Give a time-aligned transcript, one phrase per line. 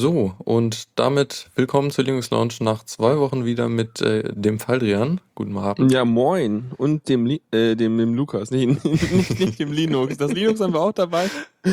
[0.00, 5.20] So, und damit willkommen zur Linux Lounge nach zwei Wochen wieder mit äh, dem Faldrian.
[5.34, 5.92] Guten Abend.
[5.92, 6.70] Ja, moin.
[6.78, 8.50] Und dem, Li äh, dem, dem Lukas.
[8.50, 10.16] Nee, nicht, nicht dem Linux.
[10.16, 11.26] Das Linux haben wir auch dabei.
[11.64, 11.70] Äh,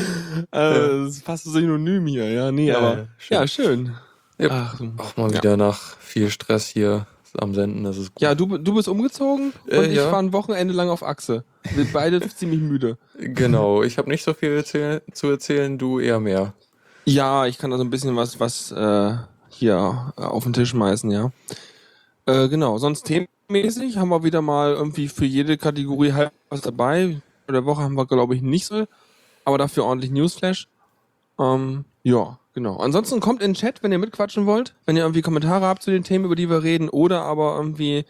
[0.52, 2.29] das ist fast synonym hier.
[2.29, 3.38] Ja, nee, Ja, aber schön.
[3.38, 3.96] ja, schön.
[4.38, 5.38] Ja, Ach, Auch mal ja.
[5.38, 7.07] wieder nach viel Stress hier
[7.39, 7.86] am Senden.
[7.86, 8.21] Das ist gut.
[8.21, 10.11] Ja, du, du bist umgezogen und Äh, ich ja.
[10.11, 11.46] war ein Wochenende lang auf Achse.
[11.75, 12.97] Wir beide ziemlich müde.
[13.18, 16.54] Genau, ich habe nicht so viel zu erzählen, du eher mehr.
[17.07, 19.16] Ja, ich kann da so ein bisschen was, was äh,
[19.47, 21.32] hier äh, auf den Tisch schmeißen, ja.
[22.25, 27.21] Äh, genau, sonst themenmäßig haben wir wieder mal irgendwie für jede Kategorie halb was dabei.
[27.46, 28.88] Bei der Woche haben wir, glaube ich, nicht so,
[29.46, 30.68] aber dafür ordentlich Newsflash.
[31.39, 32.75] Ähm, ja, genau.
[32.75, 35.91] Ansonsten kommt in den Chat, wenn ihr mitquatschen wollt, wenn ihr irgendwie Kommentare habt zu
[35.91, 38.03] den Themen, über die wir reden, oder aber irgendwie,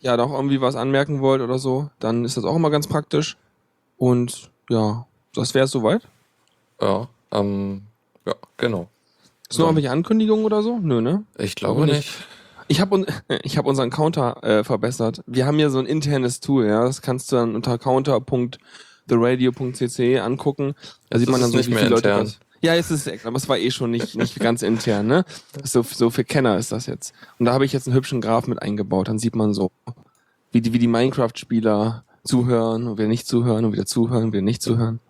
[0.00, 3.36] ja, doch irgendwie was anmerken wollt oder so, dann ist das auch immer ganz praktisch.
[3.98, 6.08] Und ja, das wäre es soweit.
[6.80, 7.82] Ja, ähm,
[8.30, 8.88] ja, genau.
[9.48, 10.78] Ist noch irgendwelche Ankündigungen oder so?
[10.78, 11.24] Nö, ne?
[11.38, 12.10] Ich glaube Glaube nicht.
[12.68, 13.06] Ich habe un
[13.42, 15.22] ich hab unseren Counter äh, verbessert.
[15.26, 16.84] Wir haben hier so ein internes Tool, ja.
[16.84, 17.76] Das kannst du dann unter
[19.08, 20.74] counter.theradio.cc angucken.
[21.08, 22.08] Da sieht man ist dann es so, nicht wie mehr viele Leute.
[22.08, 22.26] intern.
[22.26, 25.06] was- Ja, jetzt ist es extra, aber es war eh schon nicht, nicht ganz intern,
[25.06, 25.24] ne?
[25.64, 27.12] So, so für Kenner ist das jetzt.
[27.38, 29.08] Und da habe ich jetzt einen hübschen Graph mit eingebaut.
[29.08, 29.70] Dann sieht man so,
[30.52, 34.42] wie die, wie die Minecraft-Spieler zuhören und wieder nicht zuhören und wieder zuhören und wieder
[34.42, 35.00] nicht zuhören.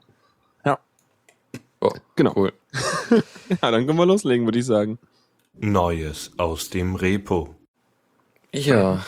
[1.81, 2.33] Oh, Genau.
[2.37, 2.53] Cool.
[3.63, 4.99] Ja, dann können wir loslegen, würde ich sagen.
[5.59, 7.55] Neues aus dem Repo.
[8.55, 9.05] Ja,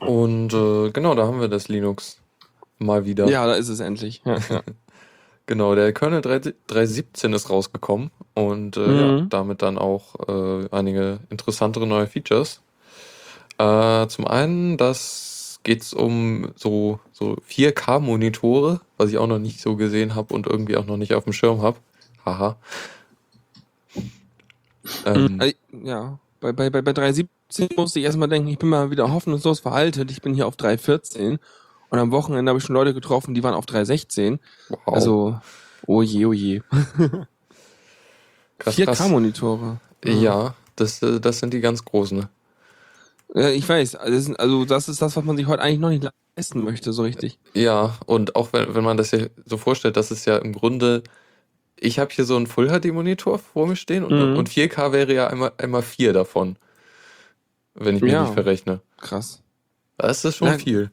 [0.00, 2.18] und äh, genau, da haben wir das Linux
[2.78, 3.28] mal wieder.
[3.28, 4.22] Ja, da ist es endlich.
[4.24, 4.62] Ja, ja.
[5.46, 9.18] Genau, der Kernel 3 3.17 ist rausgekommen und äh, Mhm.
[9.18, 12.60] ja, damit dann auch äh, einige interessantere neue Features.
[13.58, 19.74] Äh, zum einen, das geht's um so, so 4K-Monitore, was ich auch noch nicht so
[19.76, 21.78] gesehen habe und irgendwie auch noch nicht auf dem Schirm habe.
[22.24, 22.56] Haha.
[25.04, 28.90] Ähm, Äh, ja, bei, bei, bei, bei 3.17 musste ich erstmal denken, ich bin mal
[28.90, 30.10] wieder hoffnungslos veraltet.
[30.10, 31.38] Ich bin hier auf 3.14
[31.90, 34.38] und am Wochenende habe ich schon Leute getroffen, die waren auf 3.16.
[34.68, 34.78] wow.
[34.86, 35.40] Also,
[35.86, 36.60] oh je, oh je.
[38.58, 39.00] krass, krass.
[39.00, 39.80] 4K-Monitore.
[40.04, 42.18] Ja, das, äh, das sind die ganz großen.
[42.18, 42.28] Ne?
[43.34, 43.94] Ja, ich weiß.
[43.96, 46.64] Also das, ist, also das ist das, was man sich heute eigentlich noch nicht leisten
[46.64, 47.38] möchte, so richtig.
[47.54, 51.02] Ja, und auch wenn, wenn man das ja so vorstellt, das ist ja im Grunde,
[51.82, 54.36] ich habe hier so einen Full-HD-Monitor vor mir stehen und, Mhm.
[54.36, 56.56] und 4K wäre ja einmal, einmal vier davon,
[57.74, 58.22] wenn ich mich Ja.
[58.22, 58.80] nicht verrechne.
[58.98, 59.42] Krass.
[59.98, 60.60] Das ist schon Nein.
[60.60, 60.90] viel.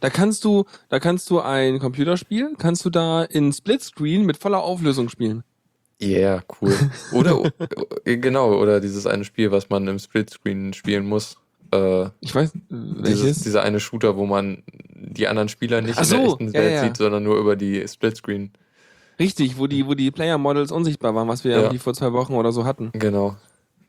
[0.00, 4.62] Da kannst du, da kannst du ein Computerspiel, kannst du da in Splitscreen mit voller
[4.62, 5.44] Auflösung spielen.
[6.02, 6.74] Yeah, cool.
[7.12, 7.50] Oder,
[8.04, 11.38] äh, genau, oder dieses eine Spiel, was man im Splitscreen spielen muss.
[11.72, 13.42] Äh, Ich weiß, dieses, welches?
[13.44, 16.52] dieser eine Shooter, wo man die anderen Spieler nicht Ach in der so, echten ja,
[16.60, 16.84] Welt ja.
[16.84, 18.50] sieht, sondern nur über die Splitscreen.
[19.18, 21.56] Richtig, wo die, wo die Player Models unsichtbar waren, was wir Ja.
[21.58, 22.90] irgendwie vor zwei Wochen oder so hatten.
[22.92, 23.36] Genau.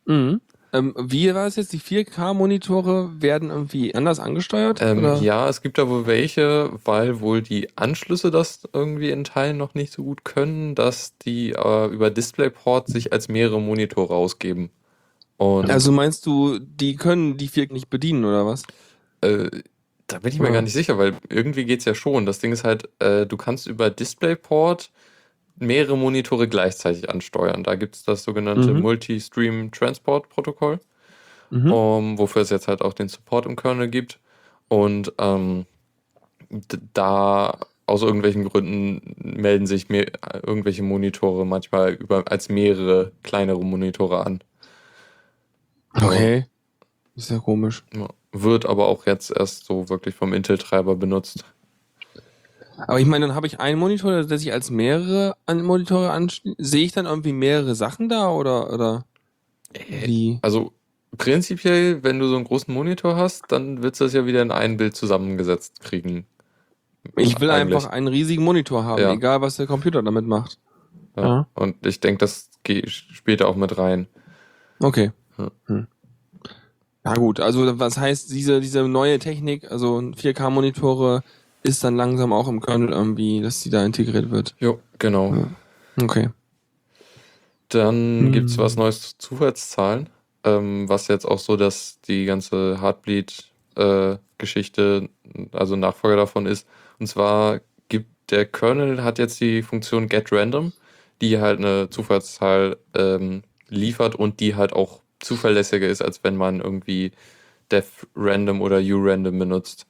[0.05, 0.41] Mhm.
[0.73, 1.71] Ähm, wie war es jetzt?
[1.73, 4.81] Die 4K-Monitore werden irgendwie anders angesteuert?
[4.81, 9.57] Ähm, ja, es gibt da wohl welche, weil wohl die Anschlüsse das irgendwie in Teilen
[9.57, 14.71] noch nicht so gut können, dass die äh, über DisplayPort sich als mehrere Monitore ausgeben.
[15.37, 18.63] Und Also meinst du, die können die 4K nicht bedienen oder was?
[19.21, 19.49] äh,
[20.07, 20.53] da bin ich mir Ja.
[20.53, 22.25] gar nicht sicher, weil irgendwie geht's ja schon.
[22.25, 24.91] Das Ding ist halt, äh, du kannst über DisplayPort
[25.59, 27.63] mehrere Monitore gleichzeitig ansteuern.
[27.63, 28.81] Da gibt's das sogenannte Mhm.
[28.81, 30.79] Multi-Stream Transport Protokoll.
[31.49, 31.71] Mhm.
[31.71, 34.19] um, wofür es jetzt halt auch den Support im Kernel gibt.
[34.67, 35.65] Und ähm,
[36.93, 40.07] da aus irgendwelchen Gründen melden sich mehr,
[40.45, 44.41] irgendwelche Monitore manchmal über, als mehrere kleinere Monitore an.
[45.93, 46.45] Okay.
[47.15, 47.83] Ist ja komisch.
[48.31, 51.45] Wird aber auch jetzt erst so wirklich vom Intel-Treiber benutzt.
[52.85, 56.55] Aber ich meine, dann habe ich einen Monitor, der sich als mehrere an Monitore anschließt.
[56.59, 59.05] Sehe ich dann irgendwie mehrere Sachen da oder, oder
[59.87, 60.39] wie?
[60.41, 60.73] Also
[61.17, 64.51] prinzipiell, wenn du so einen großen Monitor hast, dann willst du das ja wieder in
[64.51, 66.27] ein Bild zusammengesetzt kriegen.
[67.15, 67.75] Ich will Eigentlich.
[67.75, 69.13] einfach einen riesigen Monitor haben, Ja.
[69.13, 70.59] egal was der Computer damit macht.
[71.15, 71.23] Ja.
[71.23, 71.47] Ja.
[71.55, 74.07] Und ich denke, das geht später auch mit rein.
[74.79, 75.11] Okay.
[75.37, 75.49] Ja.
[75.65, 75.87] Hm.
[77.03, 81.23] Na gut, also was heißt diese, diese neue Technik, also 4K-Monitore,
[81.67, 84.55] ist dann langsam auch im Kernel irgendwie, dass die da integriert wird.
[84.59, 85.35] Jo, genau.
[85.35, 85.47] Ja.
[86.01, 86.29] Okay.
[87.69, 88.31] Dann Hm.
[88.31, 90.09] gibt's was Neues zu Zufallszahlen,
[90.43, 95.09] ähm, was jetzt auch so, dass die ganze Heartbleed-Geschichte,
[95.51, 96.67] also Nachfolger davon ist.
[96.99, 100.71] Und zwar gibt der Kernel hat jetzt die Funktion getRandom,
[101.21, 106.61] die halt eine Zufallszahl ähm, liefert und die halt auch zuverlässiger ist, als wenn man
[106.61, 107.11] irgendwie
[107.71, 109.86] def random oder urandom benutzt.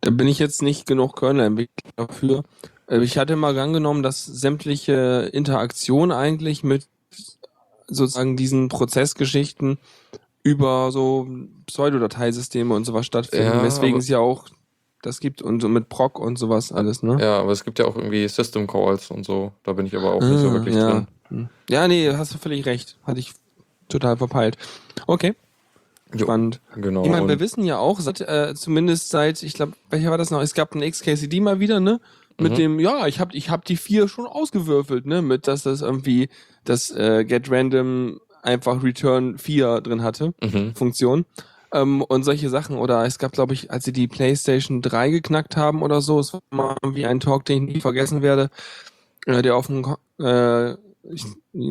[0.00, 2.42] Da bin ich jetzt nicht genug Kernel-Entwickler dafür.
[2.88, 6.86] Äh, Ich hatte mal angenommen, dass sämtliche Interaktion eigentlich mit
[7.88, 9.78] sozusagen diesen Prozessgeschichten
[10.42, 11.26] über so
[11.66, 14.46] Pseudodateisysteme und sowas stattfinden, Ja, weswegen es ja auch
[15.02, 17.16] das gibt und so mit Proc und sowas alles, ne?
[17.20, 19.52] Ja, aber es gibt ja auch irgendwie System Calls und so.
[19.62, 20.90] Da bin ich aber auch nicht so Ah, wirklich ja.
[20.90, 21.08] drin.
[21.28, 21.48] Hm.
[21.70, 22.96] Ja, nee, hast du völlig recht.
[23.04, 23.32] Hatte ich
[23.88, 24.56] total verpeilt.
[25.06, 25.34] Okay,
[26.14, 26.60] Jo, spannend.
[26.76, 27.04] Genau.
[27.04, 30.30] Ich meine, wir wissen ja auch, seit, äh, zumindest seit, ich glaube, welcher war das
[30.30, 30.40] noch?
[30.40, 32.00] Es gab einen XKCD mal wieder, ne?
[32.40, 32.56] Mit Mhm.
[32.56, 35.22] dem, ja, ich hab, ich hab die vier schon ausgewürfelt, ne?
[35.22, 36.28] Mit, dass das irgendwie
[36.64, 40.74] das äh, Get Random einfach Return 4 drin hatte, mhm.
[40.74, 41.26] Funktion.
[41.72, 42.78] Ähm, und solche Sachen.
[42.78, 46.32] Oder es gab, glaube ich, als sie die PlayStation 3 geknackt haben oder so, es
[46.32, 48.48] war mal irgendwie ein Talk, den ich nie vergessen werde,
[49.26, 49.84] äh, der auf dem
[50.18, 50.74] äh,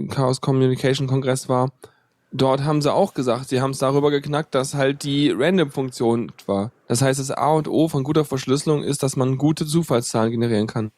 [0.10, 1.72] Chaos Communication Kongress war.
[2.32, 6.72] Dort haben sie auch gesagt, sie haben es darüber geknackt, dass halt die Random-Funktion war.
[6.88, 10.68] Das heißt, das A und O von guter Verschlüsselung ist, dass man gute Zufallszahlen generieren
[10.68, 10.92] kann.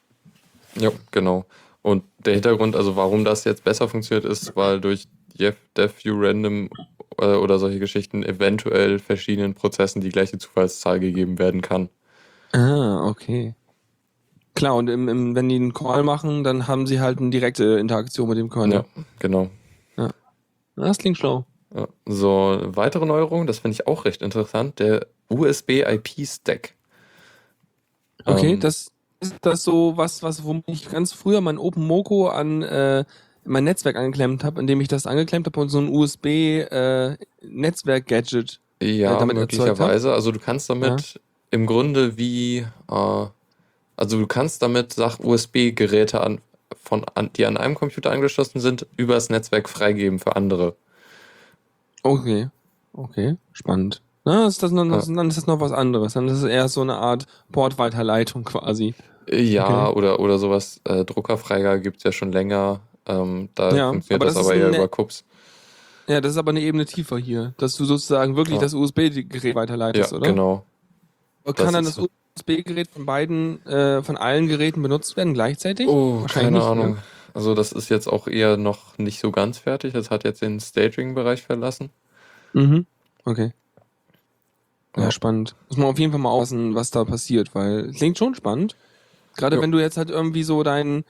[0.76, 1.46] Ja, genau.
[1.82, 5.08] Und der Hintergrund, also warum das jetzt besser funktioniert, ist, weil durch
[5.40, 6.70] Def, Def Random
[7.20, 11.90] äh, oder solche Geschichten eventuell verschiedenen Prozessen die gleiche Zufallszahl gegeben werden kann.
[12.52, 13.54] Ah, okay.
[14.56, 17.80] Klar, und im, im, wenn die einen Call machen, dann haben sie halt eine direkte
[17.80, 18.74] Interaktion mit dem Kernel.
[18.80, 19.50] Ja, genau.
[20.80, 21.46] Das klingt schlau.
[21.76, 21.88] Ja.
[22.08, 26.74] So, weitere Neuerung, das finde ich auch recht interessant, der USB-IP-Stack.
[28.26, 32.28] Okay, Ähm, das ist das so was, was, wo ich ganz früher mein Open Moco
[32.28, 33.04] an äh,
[33.44, 38.60] mein Netzwerk angeklemmt habe, indem ich das angeklemmt habe und so ein USB äh, Netzwerk-Gadget.
[38.82, 40.14] Ja, damit erzeugt möglicherweise.
[40.14, 41.20] Also du kannst damit
[41.52, 42.60] im Grunde wie,
[42.90, 43.26] äh,
[43.96, 46.40] also du kannst damit Sach USB-Geräte an,
[46.90, 50.76] von, an, die an einem Computer angeschlossen sind, übers Netzwerk freigeben für andere.
[52.04, 52.50] Okay,
[52.94, 54.02] okay, spannend.
[54.26, 54.98] Na, ist das noch, Ja.
[55.16, 56.14] Dann ist das noch was anderes.
[56.14, 58.96] Dann ist es eher so eine Art Portweiterleitung quasi.
[59.32, 59.98] Ja, Okay.
[59.98, 60.82] oder, oder sowas.
[60.84, 62.82] Äh, Druckerfreigabe gibt es ja schon länger.
[63.06, 65.24] Ähm, da Ja, funktioniert aber das, das aber eher ne- über Kups.
[66.08, 68.62] Ja, das ist aber eine Ebene tiefer hier, dass du sozusagen wirklich Ja.
[68.62, 70.28] das USB-Gerät Ja, weiterleitest, oder?
[70.28, 70.66] genau.
[71.44, 71.98] Und kann Das dann das
[72.40, 75.88] USB-Gerät von beiden, äh, von allen Geräten benutzt werden gleichzeitig?
[75.88, 76.70] Oh, keine nicht, ne?
[76.72, 76.98] Ahnung.
[77.34, 79.94] Also das ist jetzt auch eher noch nicht so ganz fertig.
[79.94, 81.90] Das hat jetzt den Staging-Bereich verlassen.
[82.54, 82.86] Mhm.
[83.26, 83.52] Okay.
[84.98, 85.12] Ja, Ja.
[85.12, 85.56] spannend.
[85.70, 88.76] Muss man auf jeden Fall mal aufpassen, was da passiert, weil klingt schon spannend.
[89.36, 89.62] Gerade Ja.
[89.62, 91.04] wenn du jetzt halt irgendwie so dein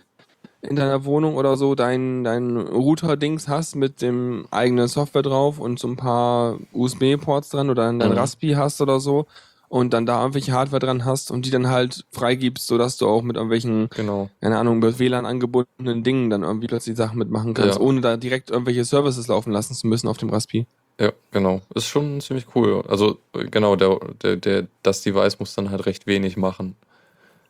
[0.61, 5.79] in deiner Wohnung oder so dein, dein Router-Dings hast mit dem eigenen Software drauf und
[5.79, 8.17] so ein paar USB-Ports dran oder dein Mhm.
[8.17, 9.25] Raspi hast oder so
[9.69, 13.21] und dann da irgendwelche Hardware dran hast und die dann halt freigibst, sodass du auch
[13.21, 14.29] mit irgendwelchen, Genau.
[14.41, 17.81] keine Ahnung, mit WLAN angebundenen Dingen dann irgendwie plötzlich Sachen mitmachen kannst, Ja.
[17.81, 20.65] ohne da direkt irgendwelche Services laufen lassen zu müssen auf dem Raspi.
[20.99, 21.61] Ja, genau.
[21.75, 22.83] Ist schon ziemlich cool.
[22.89, 26.75] Also genau, der, der, der, das Device muss dann halt recht wenig machen.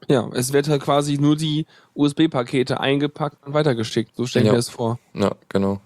[0.07, 1.65] Ja, es wird halt quasi nur die
[1.95, 4.15] USB-Pakete eingepackt und weitergeschickt.
[4.15, 4.51] So stelle ich Ja.
[4.53, 4.99] mir das vor.
[5.13, 5.81] Ja, genau.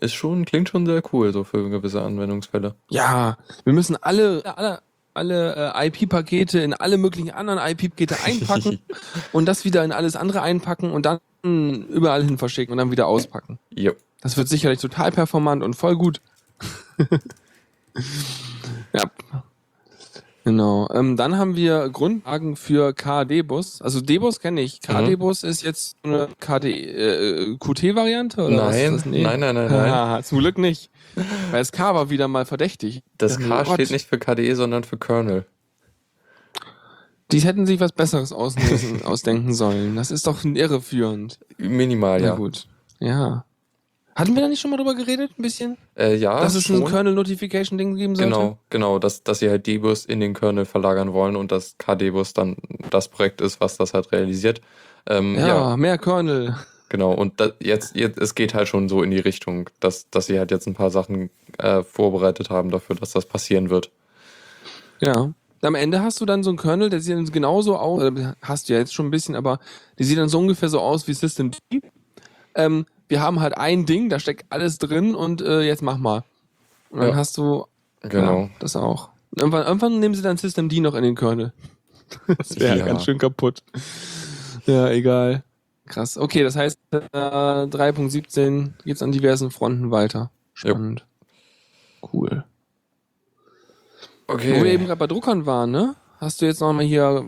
[0.00, 2.74] Ist schon, klingt schon sehr cool, so für gewisse Anwendungsfälle.
[2.90, 4.80] Ja, wir müssen alle, alle,
[5.14, 8.80] alle äh, IP-Pakete in alle möglichen anderen IP-Pakete einpacken
[9.32, 13.06] und das wieder in alles andere einpacken und dann überall hin verschicken und dann wieder
[13.06, 13.58] auspacken.
[13.74, 13.92] Jo.
[14.20, 16.20] Das wird sicherlich total performant und voll gut.
[18.92, 19.02] ja.
[20.44, 20.88] Genau.
[20.92, 23.80] Ähm, dann haben wir Grundlagen für KD-Bus.
[23.80, 24.80] Also D-Bus kenne ich.
[24.80, 29.90] KD-Bus ist jetzt eine KD, äh, QT-Variante oder was ist Nein, nein, nein, nein, nein.
[29.90, 30.90] Haha, Zum Glück nicht.
[31.50, 33.02] Weil das K war wieder mal verdächtig.
[33.18, 33.74] Das Ja, K Gott.
[33.74, 35.46] steht nicht für KDE, sondern für Kernel.
[37.30, 39.96] Die hätten sich was Besseres ausdenken sollen.
[39.96, 41.38] Das ist doch irreführend.
[41.56, 42.34] Minimal, Ja ja.
[42.34, 42.66] gut.
[42.98, 43.44] Ja.
[44.14, 45.78] Hatten wir da nicht schon mal drüber geredet, ein bisschen?
[45.96, 46.84] Äh, ja, Dass es ein schon.
[46.86, 48.30] Kernel-Notification-Ding geben sollte?
[48.30, 52.34] Genau, genau, dass, dass sie halt D-Bus in den Kernel verlagern wollen und dass KD-Bus
[52.34, 52.56] dann
[52.90, 54.60] das Projekt ist, was das halt realisiert.
[55.06, 55.76] Ähm, Ja, ja.
[55.76, 56.56] mehr Kernel.
[56.90, 57.12] genau.
[57.12, 60.38] Und da, jetzt, jetzt, es geht halt schon so in die Richtung, dass, dass sie
[60.38, 63.90] halt jetzt ein paar Sachen äh, vorbereitet haben dafür, dass das passieren wird.
[65.00, 65.32] Ja.
[65.64, 68.02] Am Ende hast du dann so einen Kernel, der sieht dann genauso aus,
[68.42, 69.60] hast du ja jetzt schon ein bisschen, aber
[69.98, 71.80] die sieht dann so ungefähr so aus wie System D.
[72.56, 76.24] Ähm, wir haben halt ein Ding, da steckt alles drin und äh, jetzt mach mal.
[76.88, 77.16] Und dann Ja.
[77.16, 77.66] hast du
[78.00, 78.44] Genau.
[78.44, 79.10] ja, das auch.
[79.36, 81.52] Irgendwann, irgendwann nehmen sie dann System D noch in den Kernel.
[82.38, 82.86] Das wäre Ja.
[82.86, 83.62] ganz schön kaputt.
[84.66, 85.44] Ja, egal.
[85.86, 86.16] Krass.
[86.16, 90.30] Okay, das heißt, äh, 3.17 geht's an diversen Fronten weiter.
[90.54, 91.04] Spannend.
[92.12, 92.44] Cool.
[94.26, 94.86] Wo wir eben Okay.
[94.86, 95.96] gerade bei Druckern waren, ne?
[96.18, 97.24] Hast du jetzt noch mal hier,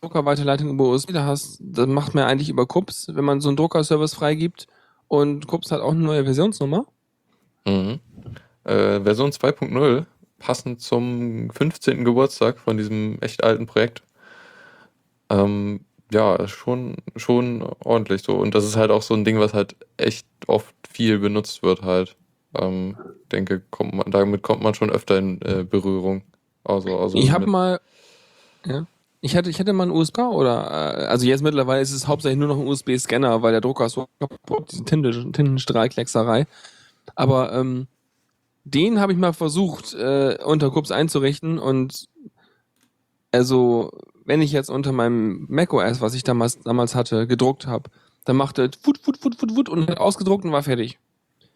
[0.00, 3.56] Druckerweiterleitung über USB, da hast, das macht man eigentlich über KUPS, wenn man so einen
[3.56, 4.66] Druckerservice freigibt.
[5.08, 6.86] Und KUPS hat auch eine neue Versionsnummer.
[7.66, 8.00] Mhm.
[8.64, 10.04] Äh, Version 2.0,
[10.38, 12.04] passend zum 15.
[12.04, 14.02] Geburtstag von diesem echt alten Projekt.
[15.30, 15.80] Ähm,
[16.12, 18.34] ja, schon, schon ordentlich so.
[18.36, 21.82] Und das ist halt auch so ein Ding, was halt echt oft viel benutzt wird
[21.82, 22.16] halt.
[22.54, 22.96] Ähm,
[23.30, 26.22] denke, kommt man, damit kommt man schon öfter in äh, Berührung.
[26.64, 27.80] Also, also Ich habe mal,
[28.64, 28.86] ja,
[29.20, 32.38] ich hatte, ich hatte mal einen USB oder, äh, also jetzt mittlerweile ist es hauptsächlich
[32.38, 36.46] nur noch ein USB-Scanner, weil der Drucker so kaputt, diese Tinte, Tintenstrahlkleckserei.
[37.14, 37.88] Aber ähm,
[38.64, 42.08] den habe ich mal versucht, äh, unter Kups einzurichten und
[43.30, 43.90] also,
[44.24, 47.90] wenn ich jetzt unter meinem macOS, was ich damals, damals hatte, gedruckt habe,
[48.24, 50.98] dann machte es Wut, Wut, Wut, Wut, Wut und hat ausgedruckt und war fertig.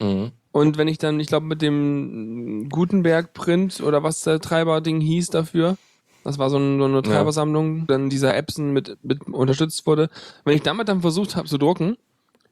[0.00, 0.33] Mhm.
[0.52, 5.76] Und wenn ich dann, ich glaube, mit dem Gutenberg-Print oder was der Treiberding hieß dafür,
[6.24, 7.02] das war so, ein, so eine Ja.
[7.02, 10.08] Treibersammlung, dann dieser Epson mit, mit unterstützt wurde.
[10.44, 11.96] Wenn ich damit dann versucht habe zu drucken,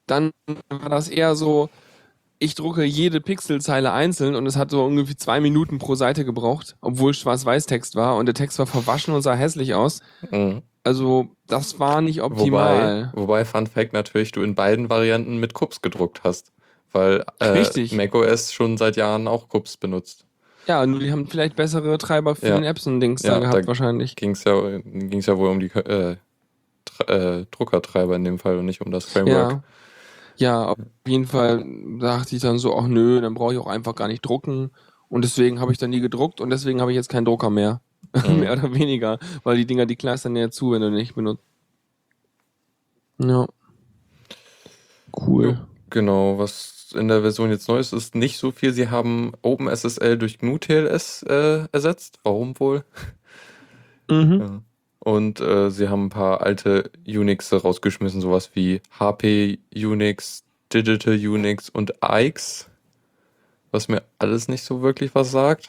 [0.06, 0.30] dann
[0.68, 1.68] war das eher so,
[2.38, 6.76] ich drucke jede Pixelzeile einzeln und es hat so ungefähr zwei Minuten pro Seite gebraucht,
[6.80, 10.00] obwohl Schwarz-Weiß-Text war und der Text war verwaschen und sah hässlich aus.
[10.30, 10.62] Mhm.
[10.82, 13.10] Also, das war nicht optimal.
[13.12, 16.52] Wobei, wobei, Fun Fact natürlich, du in beiden Varianten mit Kups gedruckt hast.
[16.92, 20.26] Weil äh, macOS schon seit Jahren auch Kups benutzt.
[20.70, 22.54] Ja, nur die haben vielleicht bessere Treiber für Ja.
[22.54, 24.14] den Epson-Dings Ja, da gehabt, da- wahrscheinlich.
[24.14, 26.16] Ging es ja, ging's ja wohl um die äh,
[27.08, 29.50] äh, Druckertreiber in dem Fall und nicht um das Framework.
[29.52, 29.62] Ja.
[30.36, 31.64] Ja, auf jeden Fall
[31.98, 34.70] dachte ich dann so, ach nö, dann brauche ich auch einfach gar nicht drucken.
[35.08, 37.80] Und deswegen habe ich dann nie gedruckt und deswegen habe ich jetzt keinen Drucker mehr.
[38.26, 38.40] Mhm.
[38.40, 39.18] mehr oder weniger.
[39.42, 41.42] Weil die Dinger, die kleistern ja zu, wenn du nicht benutzt.
[43.18, 43.46] Ja.
[45.14, 45.66] Cool.
[45.90, 48.72] Genau, was in der Version jetzt neu ist, ist nicht so viel.
[48.72, 52.18] Sie haben OpenSSL durch GNU-TLS äh, ersetzt.
[52.22, 52.84] Warum wohl?
[54.08, 54.40] Mhm.
[54.40, 54.62] Ja.
[54.98, 60.42] Und äh, sie haben ein paar alte Unix rausgeschmissen, sowas wie HP Unix,
[60.72, 62.68] Digital Unix und AX,
[63.70, 65.68] was mir alles nicht so wirklich was sagt.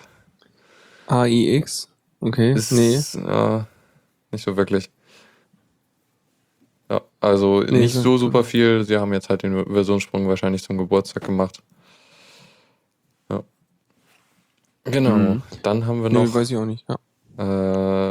[1.08, 1.88] AIX.
[2.20, 2.54] Okay.
[2.54, 2.96] Ist, nee.
[2.96, 3.64] äh,
[4.32, 4.90] nicht so wirklich.
[6.92, 8.84] Ja, also Nee, nicht so- super viel.
[8.84, 11.64] Sie haben jetzt halt den Versionssprung wahrscheinlich zum Geburtstag gemacht.
[13.30, 13.44] Ja.
[14.84, 15.16] Genau.
[15.16, 15.42] Mhm.
[15.64, 16.86] Dann haben wir Nee, noch weiß ich auch nicht.
[16.90, 16.98] Ja.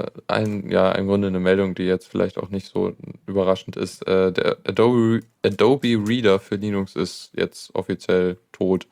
[0.00, 2.94] äh, ein, ja, im Grunde eine Meldung, die jetzt vielleicht auch nicht so
[3.26, 4.06] überraschend ist.
[4.08, 8.86] Äh, der Adobe, Adobe Reader für Linux ist jetzt offiziell tot.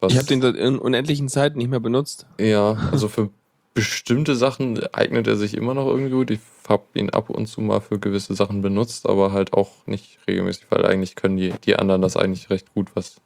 [0.00, 2.26] Was, Ich habe den seit in unendlichen Zeiten nicht mehr benutzt.
[2.40, 3.28] Ja, also für
[3.76, 6.30] bestimmte Sachen eignet er sich immer noch irgendwie gut.
[6.30, 10.18] Ich habe ihn ab und zu mal für gewisse Sachen benutzt, aber halt auch nicht
[10.26, 13.20] regelmäßig, weil eigentlich können die, die anderen das eigentlich recht gut, was,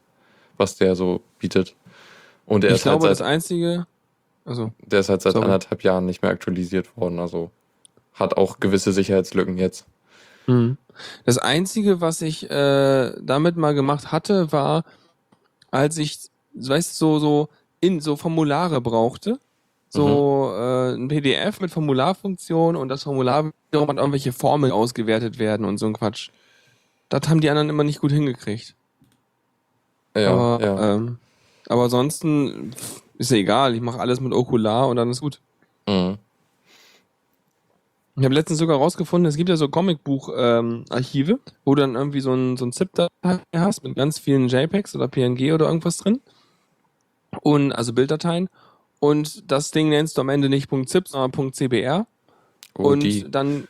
[0.57, 1.73] was der so bietet.
[2.45, 3.87] Und er ich ist, halt glaube, das seit, einzige.
[4.43, 5.45] Also, der ist halt seit Sorry.
[5.45, 7.19] anderthalb Jahren nicht mehr aktualisiert worden.
[7.19, 7.49] Also
[8.13, 9.85] hat auch gewisse Sicherheitslücken jetzt.
[10.47, 10.77] Mhm.
[11.23, 14.83] Das Einzige, was ich äh, damit mal gemacht hatte, war,
[15.71, 16.19] als ich,
[16.55, 19.39] weißt du, so, so, in, so Formulare brauchte.
[19.93, 25.65] So äh, ein PDF mit Formularfunktion und das Formular wiederum hat irgendwelche Formeln ausgewertet werden
[25.65, 26.29] und so ein Quatsch.
[27.09, 28.73] Das haben die anderen immer nicht gut hingekriegt.
[30.15, 30.93] Ja, aber, ja.
[30.95, 31.17] ähm,
[31.67, 32.71] aber ansonsten
[33.17, 35.41] ist ja egal, ich mache alles mit Okular und dann ist gut.
[35.87, 36.17] Mhm.
[38.15, 42.33] Ich habe letztens sogar rausgefunden, es gibt ja so Comicbuch-Archive, wo du dann irgendwie so
[42.33, 46.21] ein, so ein ZIP-Datei hast mit ganz vielen JPEGs oder PNG oder irgendwas drin.
[47.41, 48.49] Und, also Bilddateien.
[49.01, 52.05] Und das Ding nennst du am Ende nicht .zip, sondern .cbr.
[52.77, 53.67] Oh, und die dann,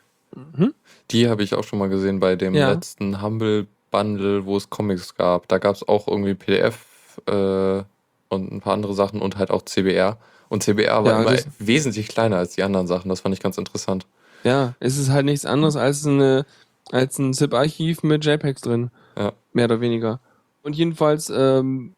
[0.55, 0.73] hm?
[1.09, 2.69] die habe ich auch schon mal gesehen bei dem Ja.
[2.71, 5.47] letzten Humble Bundle, wo es Comics gab.
[5.47, 6.85] Da gab es auch irgendwie PDF
[7.27, 7.83] äh,
[8.29, 10.17] und ein paar andere Sachen und halt auch CBR.
[10.49, 13.07] Und CBR war Ja, immer wesentlich kleiner als die anderen Sachen.
[13.07, 14.05] Das fand ich ganz interessant.
[14.43, 16.45] ja, es ist halt nichts anderes als eine,
[16.91, 18.91] als ein ZIP-Archiv mit JPEGs drin.
[19.17, 19.31] Ja.
[19.53, 20.19] Mehr oder weniger.
[20.61, 21.95] Und jedenfalls, ähm,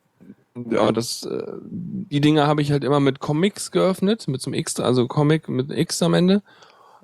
[0.55, 4.59] ja, das, äh, die Dinger habe ich halt immer mit Comics geöffnet, mit so einem
[4.59, 6.43] X, also Comic mit X am Ende.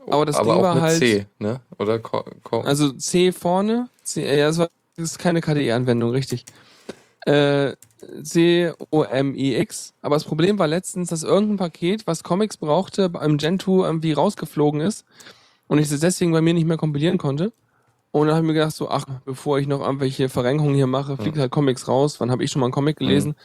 [0.08, 1.62] Aber das Aber Ding auch war mit halt, C, ne?
[1.78, 6.46] Oder Co Co also C vorne, C, ja, das, war, das ist keine KDE-Anwendung, richtig.
[7.26, 7.74] Äh,
[8.24, 9.94] C-O-M-I-X.
[10.02, 14.82] Aber das Problem war letztens, dass irgendein Paket, was Comics brauchte, beim Gentoo irgendwie rausgeflogen
[14.82, 15.06] ist
[15.68, 17.52] und ich das deswegen bei mir nicht mehr kompilieren konnte.
[18.12, 21.16] Und dann habe ich mir gedacht, so, ach, bevor ich noch irgendwelche Verrenkungen hier mache,
[21.18, 22.20] fliegt halt Comics raus.
[22.20, 23.36] Wann habe ich schon mal einen Comic gelesen?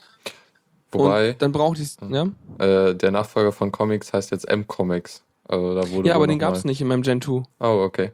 [0.91, 2.29] Wobei Und dann brauchte ich ja.
[2.59, 5.23] äh, der Nachfolger von Comics heißt jetzt M-Comics.
[5.47, 7.43] Also da wurde Ja, aber den gab's mal- nicht in meinem Gentoo.
[7.61, 8.13] Oh, okay.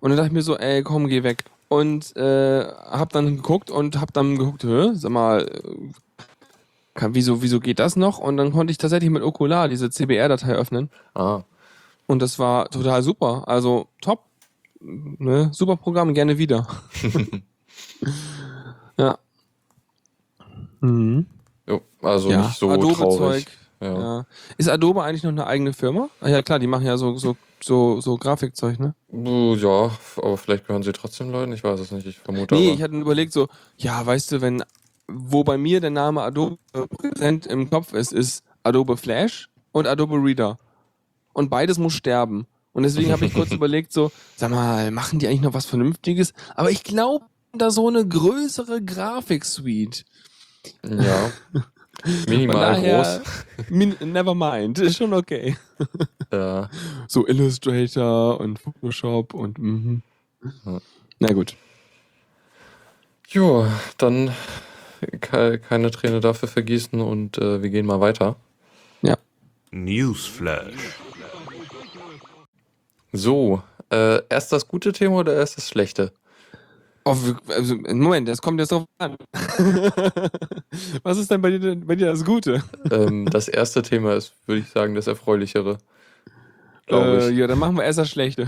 [0.00, 1.44] Und dann dachte ich mir so, ey, komm, geh weg.
[1.68, 5.92] Und äh, hab dann geguckt und hab dann geguckt, hä, sag mal, äh,
[6.94, 8.18] kann, wieso, wieso geht das noch?
[8.18, 10.90] Und dann konnte ich tatsächlich mit Okular diese CBR-Datei öffnen.
[11.14, 11.42] Ah.
[12.06, 13.44] Und das war total super.
[13.46, 14.24] Also top.
[14.86, 15.50] Ne?
[15.52, 16.66] Super Programm, gerne wieder.
[18.98, 19.18] ja.
[20.80, 21.26] Mhm.
[21.66, 23.18] Jo, also ja, nicht so Adobe-Zeug.
[23.18, 23.46] traurig.
[23.80, 23.98] Ja.
[23.98, 24.26] Ja.
[24.56, 26.08] Ist Adobe eigentlich noch eine eigene Firma?
[26.20, 28.94] Ah, ja klar, die machen ja so, so, so, so Grafikzeug, ne?
[29.10, 32.74] Ja, aber vielleicht gehören sie trotzdem Leuten, ich weiß es nicht, ich vermute Nee, aber.
[32.76, 34.62] ich hatte überlegt so, ja, weißt du, wenn,
[35.08, 40.16] wo bei mir der Name Adobe präsent im Kopf ist, ist Adobe Flash und Adobe
[40.16, 40.58] Reader.
[41.34, 42.46] Und beides muss sterben.
[42.76, 46.34] Und deswegen habe ich kurz überlegt so, sag mal, machen die eigentlich noch was Vernünftiges?
[46.54, 50.04] Aber ich glaube, da so eine größere Grafiksuite.
[50.86, 51.32] Ja.
[52.28, 53.22] Minimal daher,
[53.70, 55.56] min, never mind, ist schon okay.
[55.78, 55.88] groß.
[56.30, 56.68] Ja.
[57.08, 60.02] So Illustrator und Photoshop und mhm.
[60.66, 60.78] Ja.
[61.18, 61.56] Na gut.
[63.28, 63.66] Jo,
[63.96, 64.34] dann
[65.22, 68.36] ke keine Träne dafür vergießen und äh, wir gehen mal weiter.
[69.70, 71.05] Newsflash.
[73.16, 76.12] So, äh, erst das gute Thema oder erst das schlechte?
[77.04, 79.16] Oh, wir- also, Moment, das kommt jetzt drauf an.
[81.02, 82.62] Was ist denn bei dir, bei dir das Gute?
[82.90, 85.78] ähm, das erste Thema ist, würde ich sagen, das erfreulichere.
[86.90, 88.46] Äh, ja, dann machen wir erst das Schlechte.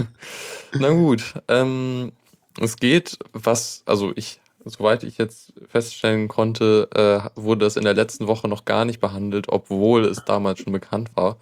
[0.74, 2.12] Na gut, ähm,
[2.58, 7.94] es geht, was, also ich, soweit ich jetzt feststellen konnte, äh, wurde das in der
[7.94, 11.36] letzten Woche noch gar nicht behandelt, obwohl es damals schon bekannt war.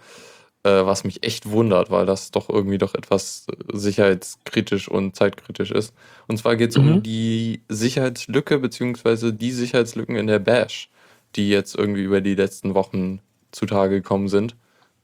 [0.63, 5.71] Äh, was mich echt wundert, weil das doch irgendwie doch etwas äh, sicherheitskritisch und zeitkritisch
[5.71, 5.93] ist.
[6.27, 6.99] Und zwar geht es Mhm.
[6.99, 10.89] um die Sicherheitslücke beziehungsweise die Sicherheitslücken in der Bash,
[11.35, 14.55] die jetzt irgendwie über die letzten Wochen zutage gekommen sind.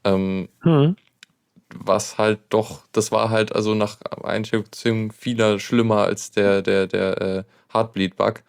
[0.04, 0.96] Ähm, Hm.
[1.74, 7.20] was halt doch, das war halt also nach Einschätzung vieler schlimmer als der, der, der
[7.20, 8.42] äh, Heartbleed-Bug.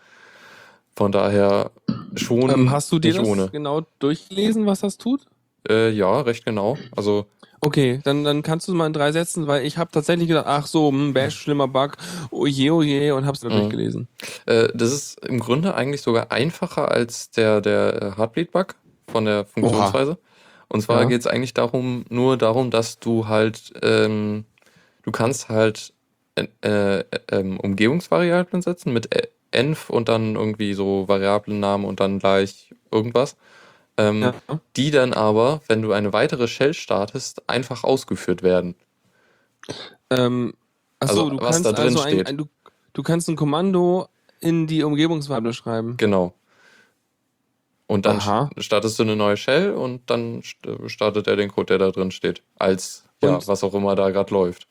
[0.95, 1.71] Von daher
[2.15, 3.51] schon Ähm, hast du dir das ohne.
[3.51, 5.25] genau durchgelesen, was das tut?
[5.69, 6.77] Äh, ja, recht genau.
[6.95, 7.25] Also,
[7.59, 10.45] Okay, dann, dann kannst du es mal in drei Sätzen, weil ich habe tatsächlich gedacht,
[10.47, 11.97] ach so, hm, Bash, schlimmer Bug,
[12.29, 13.55] oje, oje, und hab's dann Mhm.
[13.55, 14.07] durchgelesen.
[14.45, 18.75] äh, das ist im Grunde eigentlich sogar einfacher als der, der äh, Heartbleed-Bug
[19.07, 20.18] von der Funktionsweise.
[20.70, 21.07] Und zwar Ja.
[21.07, 24.46] geht es eigentlich darum, nur darum, dass du halt, ähm,
[25.03, 25.94] du kannst halt
[26.35, 32.20] äh, äh, ähm, Umgebungsvariablen setzen mit äh, env und dann irgendwie so Variablennamen und dann
[32.20, 33.35] gleich irgendwas.
[33.98, 34.33] Ähm, Ja.
[34.75, 38.75] Die dann aber, wenn du eine weitere Shell startest, einfach ausgeführt werden.
[40.10, 40.53] Ähm,
[41.00, 42.27] achso, Also, du was kannst da drin also ein, steht.
[42.27, 42.46] ein, du,
[42.94, 44.07] du kannst ein Kommando
[44.40, 45.98] in die Umgebungsvariable schreiben.
[45.98, 46.33] Genau.
[47.88, 48.50] Und dann Aha.
[48.55, 51.92] st- startest du eine neue Shell und dann st- startet er den Code, der da
[51.92, 52.44] drin steht.
[52.60, 54.68] Als, ja, was auch immer da gerade läuft.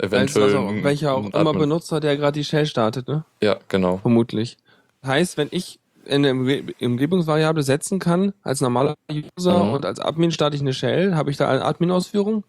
[0.00, 0.56] Als Eventuell.
[0.56, 1.52] auch, ein- welcher auch immer.
[1.54, 3.24] Benutzer, der gerade die Shell startet, ne?
[3.42, 3.98] Ja, genau.
[3.98, 4.56] Vermutlich.
[5.04, 9.72] Heißt, wenn ich in eine Umge- Umgebungsvariable setzen kann, als normaler User Mhm.
[9.72, 12.44] und als Admin starte ich eine Shell, habe ich da eine Admin-Ausführung?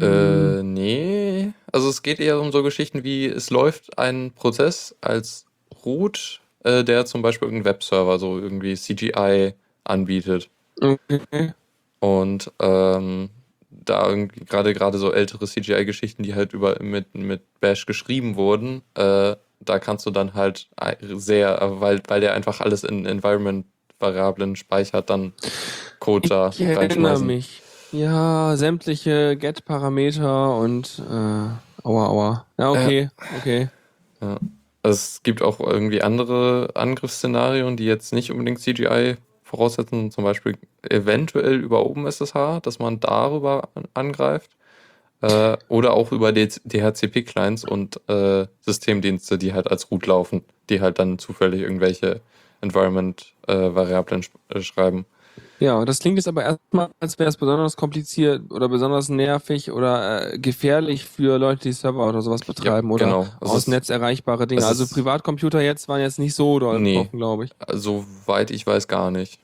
[0.00, 1.52] Äh, nee.
[1.72, 5.44] Also es geht eher um so Geschichten wie, es läuft ein Prozess als
[5.84, 10.50] Root, äh, der zum Beispiel irgendeinen Webserver, so irgendwie CGI anbietet.
[10.80, 11.54] Okay.
[11.98, 13.30] Und ähm,
[13.70, 19.34] da gerade gerade so ältere CGI-Geschichten, die halt über mit, mit Bash geschrieben wurden, äh,
[19.60, 24.56] da kannst du dann halt ei- sehr, äh, weil, weil der einfach alles in Environment-Variablen
[24.56, 25.32] speichert, dann
[25.98, 27.26] Code da Ich erinnere reinschmeißen.
[27.26, 27.62] mich.
[27.90, 32.46] Ja, sämtliche Get-Parameter und äh, aua, aua.
[32.58, 33.68] Ja, okay, okay.
[34.82, 41.56] Es gibt auch irgendwie andere Angriffsszenarien, die jetzt nicht unbedingt CGI voraussetzen, zum Beispiel eventuell
[41.56, 44.50] über OpenSSH, dass man darüber an- angreift.
[45.20, 50.98] Äh, oder auch über DHCP-Clients und äh, Systemdienste, die halt als Root laufen, die halt
[51.00, 52.20] dann zufällig irgendwelche
[52.60, 55.06] Environment-Variablen sch äh, schreiben.
[55.60, 60.34] Ja, das klingt jetzt aber erstmal, als wäre es besonders kompliziert oder besonders nervig oder
[60.34, 63.26] äh, gefährlich für Leute, die Server oder sowas betreiben oder genau.
[63.40, 64.64] Es aus Netz erreichbare Dinge.
[64.64, 67.08] Also Privatcomputer jetzt waren jetzt nicht so doll Nee.
[67.12, 67.50] glaube ich.
[67.72, 69.40] Soweit ich weiß, gar nicht.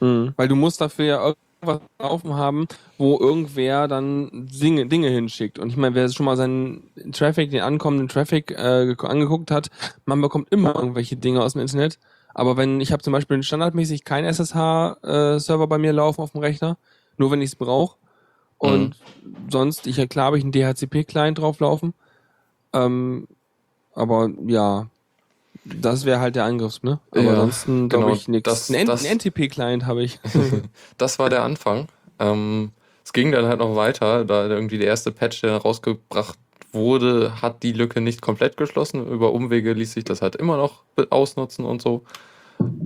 [0.00, 0.34] Mhm.
[0.36, 2.66] Weil du musst dafür ja irgendwas laufen haben,
[2.98, 5.58] wo irgendwer dann Dinge, Dinge hinschickt.
[5.58, 9.68] Und ich meine, wer schon mal seinen Traffic, den ankommenden Traffic äh, angeguckt hat,
[10.04, 11.98] man bekommt immer irgendwelche Dinge aus dem Internet.
[12.34, 16.76] Aber wenn ich habe zum Beispiel standardmäßig keinen SSH-Server bei mir laufen auf dem Rechner,
[17.16, 17.96] nur wenn ich es brauche.
[18.58, 18.96] Und
[19.50, 21.94] sonst, ich klar habe ich einen DHCP-Client drauflaufen.
[22.72, 23.26] Ähm,
[23.94, 24.88] aber ja,
[25.80, 27.00] das wäre halt der Angriff, ne?
[27.10, 28.70] Aber Ja, ansonsten glaube genau, ich nichts.
[28.70, 30.18] Ein, NTP-Client habe ich.
[30.98, 31.88] Das war der Anfang.
[32.18, 32.72] Ähm,
[33.04, 36.38] es ging dann halt noch weiter, da irgendwie der erste Patch, der rausgebracht
[36.72, 39.06] wurde, hat die Lücke nicht komplett geschlossen.
[39.06, 42.02] Über Umwege ließ sich das halt immer noch ausnutzen und so.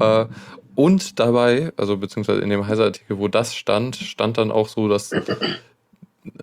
[0.00, 0.26] Äh,
[0.74, 5.10] und dabei, also beziehungsweise in dem Heiser-Artikel, wo das stand, stand dann auch so, dass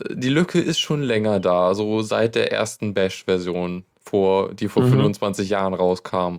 [0.10, 4.92] die Lücke ist schon länger da, so seit der ersten Bash-Version, vor, die vor Mhm.
[4.92, 6.38] 25 Jahren rauskam.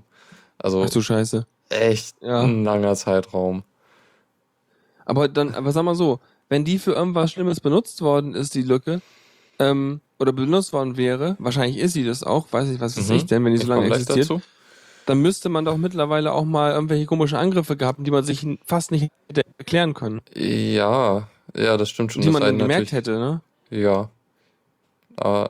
[0.59, 1.47] Also Ach du Scheiße.
[1.69, 2.41] echt Ja.
[2.43, 3.63] ein langer Zeitraum.
[5.05, 8.63] Aber dann, aber sag mal so, wenn die für irgendwas Schlimmes benutzt worden ist, die
[8.63, 9.01] Lücke,
[9.59, 13.17] ähm, oder benutzt worden wäre, wahrscheinlich ist sie das auch, weiß ich, was weiß Mhm.
[13.17, 14.41] ich denn, wenn die so Ich lange existiert, dazu.
[15.07, 18.47] dann müsste man doch mittlerweile auch mal irgendwelche komischen Angriffe gehabt, haben, die man sich
[18.65, 20.21] fast nicht hätte erklären können.
[20.35, 22.23] Ja, ja, das stimmt schon.
[22.23, 23.41] Die man dann gemerkt hätte, ne?
[23.71, 24.11] Ja.
[25.21, 25.49] Äh,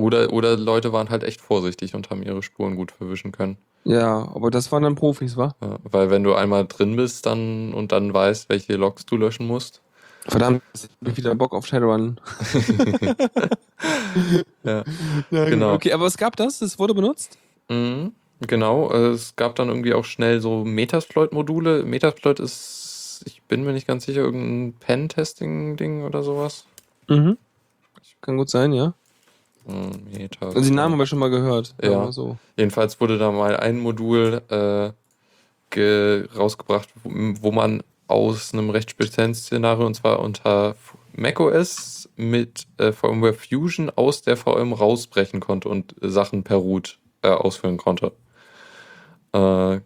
[0.00, 3.56] oder, oder Leute waren halt echt vorsichtig und haben ihre Spuren gut verwischen können.
[3.84, 5.54] Ja, aber das waren dann Profis, wa?
[5.62, 9.46] Ja, weil wenn du einmal drin bist dann und dann weißt, welche Logs du löschen
[9.46, 9.80] musst.
[10.28, 12.20] Verdammt, ich wieder Bock auf Shadowrun.
[14.64, 14.84] Ja.
[15.30, 15.74] Ja, Genau.
[15.74, 17.38] Okay, aber es gab das, es wurde benutzt?
[17.68, 18.12] Mhm,
[18.46, 18.90] genau.
[18.92, 21.84] äh, Es gab dann irgendwie auch schnell so Metasploit-Module.
[21.84, 26.66] Metasploit ist, ich bin mir nicht ganz sicher, irgendein Pen-Testing-Ding oder sowas.
[27.08, 27.38] Mhm.
[28.20, 28.92] Kann gut sein, ja.
[29.66, 30.56] Hm, Metasploit.
[30.56, 31.74] Also den Namen haben wir schon mal gehört.
[31.82, 32.10] Ja.
[32.12, 32.38] So.
[32.56, 34.92] Jedenfalls wurde da mal ein Modul äh,
[35.70, 40.74] ge rausgebracht, wo, man aus einem recht speziellen Szenario, und zwar unter
[41.12, 47.28] macOS mit äh, VMware Fusion aus der VM rausbrechen konnte und Sachen per Root äh,
[47.28, 48.12] ausführen konnte.
[49.32, 49.80] Äh,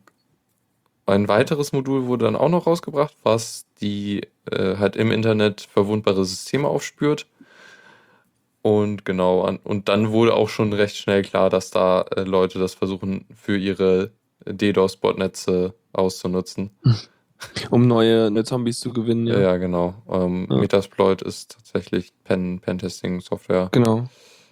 [1.06, 6.24] ein weiteres Modul wurde dann auch noch rausgebracht, was die äh, halt im Internet verwundbare
[6.24, 7.26] Systeme aufspürt.
[8.66, 12.72] Und genau, und dann wurde auch schon recht schnell klar, dass da äh, Leute das
[12.72, 14.11] versuchen, für ihre
[14.46, 16.70] DDoS-Botnetze auszunutzen.
[17.70, 19.57] Um neue, neue Zombies zu gewinnen, Ja, ja.
[19.59, 19.92] genau.
[20.09, 20.57] Ähm, Ja.
[20.57, 23.68] Metasploit ist tatsächlich Pen, Pen-Testing-Software.
[23.72, 24.07] Genau.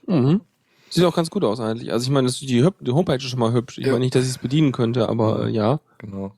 [0.07, 0.43] Mhm.
[0.91, 1.91] Sieht auch ganz gut aus eigentlich.
[1.91, 3.79] Also ich meine, das- die, die Homepage ist schon mal hübsch.
[3.79, 3.93] Ich Ja.
[3.93, 5.81] meine nicht, dass ich es bedienen könnte, aber äh, ja.
[5.99, 6.33] Genau.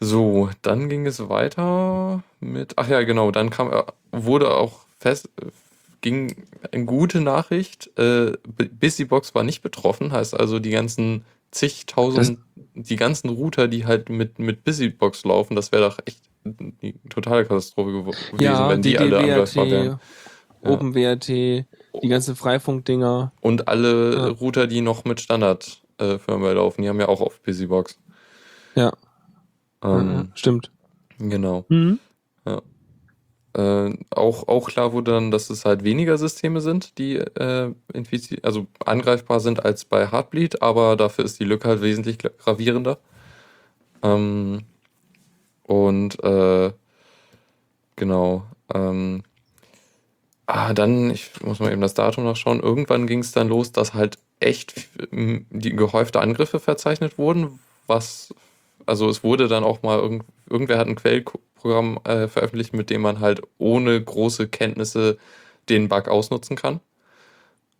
[0.00, 2.74] So, dann ging es weiter mit.
[2.76, 3.30] Ach ja, genau.
[3.30, 5.30] Dann kam, äh, wurde auch fest,
[6.04, 7.90] ging eine gute Nachricht.
[7.98, 8.32] Äh,
[8.78, 12.40] Busybox war nicht betroffen, heißt also die ganzen zigtausend,
[12.74, 17.46] die ganzen Router, die halt mit, mit Busybox laufen, das wäre doch echt die totale
[17.46, 19.98] Katastrophe gewesen, Ja, wenn die alle angreifbar wären.
[20.62, 23.32] DDWRT, OpenWRT, die ganzen Freifunk-Dinger.
[23.40, 24.26] Und alle Ja.
[24.28, 27.98] Router, die noch mit Standard äh, laufen, die haben ja auch auf Busybox.
[28.74, 28.92] Ja,
[29.82, 30.70] Ähm, ja, stimmt.
[31.18, 31.64] Genau.
[31.68, 31.98] Mhm.
[33.54, 37.72] Äh, auch, auch klar wurde dann, dass es halt weniger Systeme sind, die äh,
[38.42, 42.98] also angreifbar sind als bei Heartbleed, aber dafür ist die Lücke halt wesentlich gra- gravierender.
[44.02, 44.62] Ähm,
[45.64, 46.72] und äh,
[47.96, 48.44] genau.
[48.74, 49.22] Ähm,
[50.46, 53.94] ah, dann, ich muss mal eben das Datum nachschauen, irgendwann ging es dann los, dass
[53.94, 58.34] halt echt die gehäufte Angriffe verzeichnet wurden, was,
[58.86, 63.02] also es wurde dann auch mal, irgend, irgendwer hat ein Quellprogramm äh, veröffentlicht, mit dem
[63.02, 65.18] man halt ohne große Kenntnisse
[65.68, 66.80] den Bug ausnutzen kann.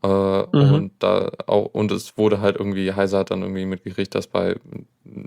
[0.03, 0.07] Äh,
[0.53, 0.75] Mhm.
[0.75, 4.57] und, da auch, und es wurde halt irgendwie, Heiser hat dann irgendwie mitgekriegt, dass bei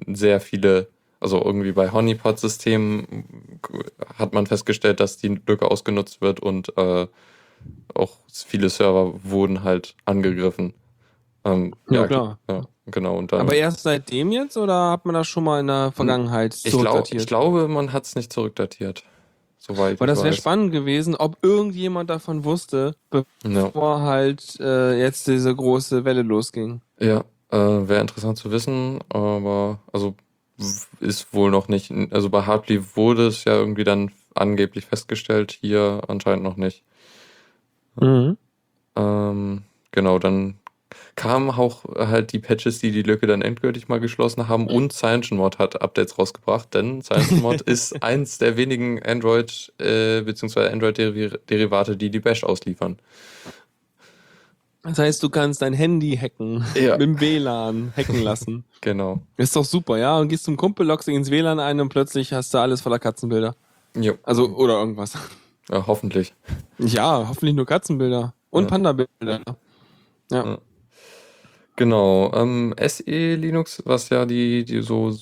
[0.08, 0.88] sehr viele,
[1.20, 3.60] also irgendwie bei Honeypot-Systemen
[4.16, 7.08] hat man festgestellt, dass die Lücke ausgenutzt wird und äh,
[7.96, 10.74] auch viele Server wurden halt angegriffen.
[11.46, 12.40] Ähm, Ja, klar.
[12.50, 13.17] Ja, genau.
[13.17, 16.56] Und dann, Aber erst seitdem jetzt oder hat man das schon mal in der Vergangenheit
[16.56, 17.21] ich, glaub, zurückdatiert?
[17.21, 19.04] ich glaube, man hat es nicht zurückdatiert.
[19.60, 25.28] Soweit Weil das wäre spannend gewesen, ob irgendjemand davon wusste, Ja, bevor halt äh, jetzt
[25.28, 26.82] diese große Welle losging.
[27.00, 30.15] ja äh, wäre interessant zu wissen, aber also
[31.00, 31.91] ist wohl noch nicht.
[32.12, 36.84] Also bei Hartley wurde es ja irgendwie dann angeblich festgestellt, hier anscheinend noch nicht.
[38.00, 38.38] Mhm.
[38.95, 40.56] Ähm, genau, dann
[41.17, 45.58] kamen auch halt die Patches, die die Lücke dann endgültig mal geschlossen haben und CyanogenMod
[45.60, 50.67] hat Updates rausgebracht, denn CyanogenMod ist eins der wenigen Android- äh, bzw.
[50.69, 52.97] Android-Derivate, die die Bash ausliefern.
[54.84, 56.93] Das heißt, du kannst dein Handy hacken, Ja.
[56.97, 58.63] mit dem WLAN hacken lassen.
[58.82, 59.19] Genau.
[59.38, 60.17] Ist doch super, ja?
[60.19, 63.56] Und gehst zum Kumpel, loggst ins WLAN ein und plötzlich hast du alles voller Katzenbilder.
[63.99, 64.13] Jo.
[64.23, 65.13] Also, oder irgendwas.
[65.69, 66.34] Ja, hoffentlich.
[66.77, 68.34] Ja, hoffentlich nur Katzenbilder.
[68.51, 68.69] Und Ja.
[68.69, 69.41] Panda-Bilder.
[69.47, 69.56] Ja.
[70.45, 70.58] Ja.
[71.78, 72.32] Genau.
[72.34, 75.16] Ähm, SE Linux, was ja die, die so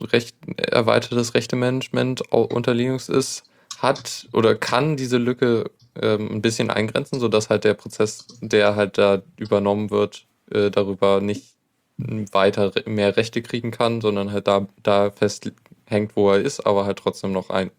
[0.00, 3.42] recht, erweitertes Rechtemanagement unter Linux ist,
[3.78, 8.98] hat oder kann diese Lücke ähm, ein bisschen eingrenzen, sodass halt der Prozess, der halt
[8.98, 11.56] da übernommen wird, äh, darüber nicht
[11.98, 16.98] weiter mehr Rechte kriegen kann, sondern halt da, da festhängt, wo er ist, aber halt
[16.98, 17.70] trotzdem noch ein,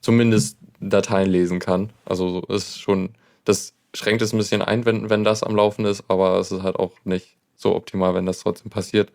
[0.00, 1.90] zumindest Dateien lesen kann.
[2.04, 5.84] Also so ist schon, das schränkt es ein bisschen ein, wenn, wenn das am Laufen
[5.86, 9.10] ist, aber es ist halt auch nicht so optimal, wenn das trotzdem passiert.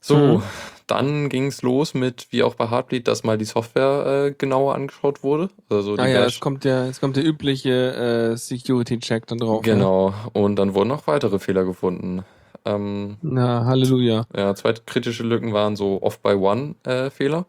[0.00, 0.42] So, Mhm.
[0.86, 4.74] dann ging es los mit, wie auch bei Heartbleed, dass mal die Software äh, genauer
[4.76, 5.48] angeschaut wurde.
[5.68, 9.38] Also die Ah ja, Bash- es kommt der, es kommt der übliche äh, Security-Check dann
[9.38, 9.62] drauf.
[9.64, 10.14] Genau.
[10.32, 12.24] Und dann wurden auch weitere Fehler gefunden.
[12.64, 13.32] Ähm, Ne?
[13.32, 14.26] Na, Halleluja.
[14.36, 17.46] ja, zwei kritische Lücken waren so Off-by-One-Fehler.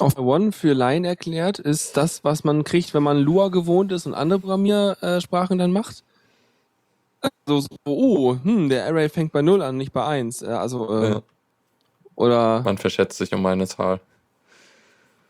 [0.00, 4.06] Auf One für Line erklärt ist das, was man kriegt, wenn man Lua gewohnt ist
[4.06, 6.02] und andere Programmiersprachen dann macht.
[7.46, 10.42] Also so, oh, hm, der Array fängt bei 0 an, nicht bei 1.
[10.42, 11.22] Äh, Also, äh, Ja.
[12.16, 14.00] oder, Man verschätzt sich um eine Zahl.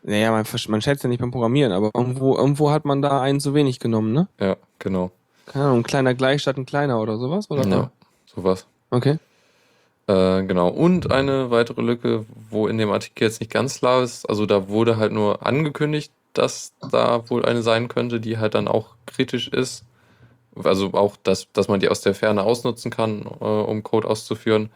[0.02, 3.40] naja, man, man schätzt ja nicht beim Programmieren, aber irgendwo, irgendwo hat man da einen
[3.40, 4.28] zu wenig genommen, ne?
[4.38, 5.10] Ja, genau.
[5.46, 7.66] Keine Ahnung, ein kleiner gleich statt ein kleiner oder sowas, oder?
[7.66, 7.90] Ja,
[8.26, 8.66] sowas.
[8.90, 9.18] Okay.
[10.06, 10.68] Äh, genau.
[10.68, 14.68] Und eine weitere Lücke, wo in dem Artikel jetzt nicht ganz klar ist, also da
[14.68, 19.48] wurde halt nur angekündigt, dass da wohl eine sein könnte, die halt dann auch kritisch
[19.48, 19.84] ist.
[20.62, 24.70] Also auch, dass, dass man die aus der Ferne ausnutzen kann, äh, um Code auszuführen.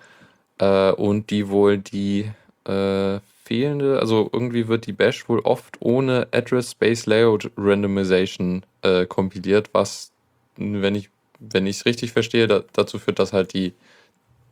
[0.58, 2.30] Äh, und die wohl die
[2.64, 9.06] äh, fehlende, also irgendwie wird die Bash wohl oft ohne Address Space Layout Randomization äh,
[9.06, 10.10] kompiliert, was,
[10.56, 11.10] wenn ich
[11.40, 13.72] wenn ich es richtig verstehe, da, dazu führt, dass halt die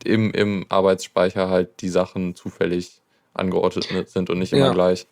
[0.03, 3.01] im, im Arbeitsspeicher halt die Sachen zufällig
[3.33, 4.73] angeordnet sind und nicht immer Ja.
[4.73, 5.07] gleich.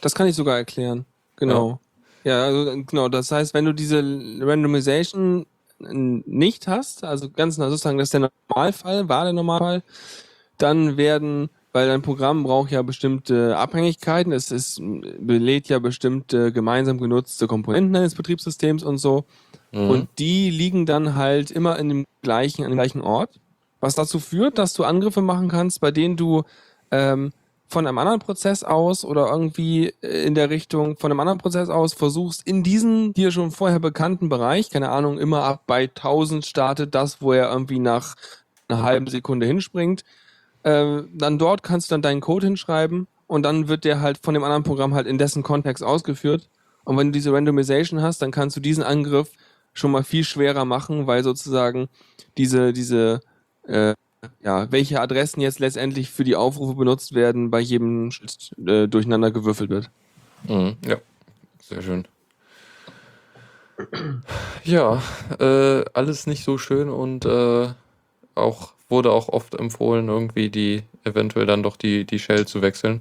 [0.00, 1.04] Das kann ich sogar erklären.
[1.36, 1.80] Genau.
[2.24, 3.08] Ja, also genau.
[3.08, 3.98] Das heißt, wenn du diese
[4.40, 5.46] Randomization
[5.80, 9.82] nicht hast, also ganz nah sozusagen, das ist der Normalfall, war der Normalfall,
[10.58, 14.80] dann werden, weil dein Programm braucht ja bestimmte Abhängigkeiten, es ist,
[15.18, 19.24] belädt ja bestimmte gemeinsam genutzte Komponenten eines Betriebssystems und so.
[19.72, 19.90] Mhm.
[19.90, 23.40] Und die liegen dann halt immer in dem gleichen, an dem gleichen Ort.
[23.80, 26.42] Was dazu führt, dass du Angriffe machen kannst, bei denen du
[26.90, 27.32] ähm,
[27.70, 31.94] von einem anderen Prozess aus oder irgendwie in der Richtung von einem anderen Prozess aus
[31.94, 36.96] versuchst, in diesen dir schon vorher bekannten Bereich, keine Ahnung, immer ab bei 1000 startet
[36.96, 38.16] das, wo er irgendwie nach
[38.68, 40.02] einer halben Sekunde hinspringt,
[40.64, 44.34] äh, dann dort kannst du dann deinen Code hinschreiben und dann wird der halt von
[44.34, 46.50] dem anderen Programm halt in dessen Kontext ausgeführt.
[46.84, 49.30] Und wenn du diese Randomization hast, dann kannst du diesen Angriff
[49.74, 51.88] schon mal viel schwerer machen, weil sozusagen
[52.36, 53.20] diese, diese,
[53.68, 53.94] äh,
[54.42, 59.30] ja, welche Adressen jetzt letztendlich für die Aufrufe benutzt werden, bei jedem Schritt, äh, durcheinander
[59.30, 59.90] gewürfelt wird.
[60.48, 60.76] Mhm.
[60.86, 60.96] Ja,
[61.62, 62.06] sehr schön.
[64.64, 65.02] Ja,
[65.38, 67.68] äh, alles nicht so schön und äh,
[68.34, 73.00] auch wurde auch oft empfohlen, irgendwie die eventuell dann doch die, die Shell zu wechseln.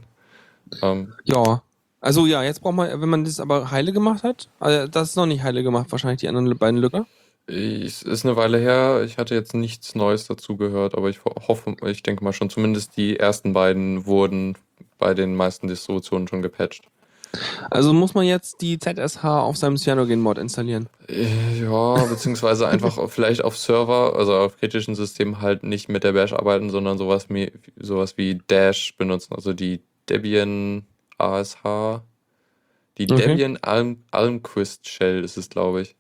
[0.82, 1.62] Ähm, Ja.
[2.02, 5.16] Also ja, jetzt braucht man, wenn man das aber heile gemacht hat, also das ist
[5.18, 7.06] noch nicht heile gemacht, wahrscheinlich die anderen beiden Lücken.
[7.50, 11.34] Es ist eine Weile her, ich hatte jetzt nichts Neues dazu gehört, aber ich ho-
[11.48, 14.56] hoffe, ich denke mal schon, zumindest die ersten beiden wurden
[15.00, 16.84] bei den meisten Distributionen schon gepatcht.
[17.70, 20.90] Also muss man jetzt die ZSH auf seinem Cyanogen-Mod installieren.
[21.08, 21.28] Äh,
[21.62, 26.14] Ja, beziehungsweise einfach auf- vielleicht auf Server, also auf kritischen Systemen halt nicht mit der
[26.14, 30.86] Bash arbeiten, sondern sowas wie, sowas wie Dash benutzen, also die Debian
[31.18, 31.56] ASH,
[32.98, 33.28] die Okay.
[33.28, 35.96] Debian Alm, Almquist Shell ist es, glaube ich.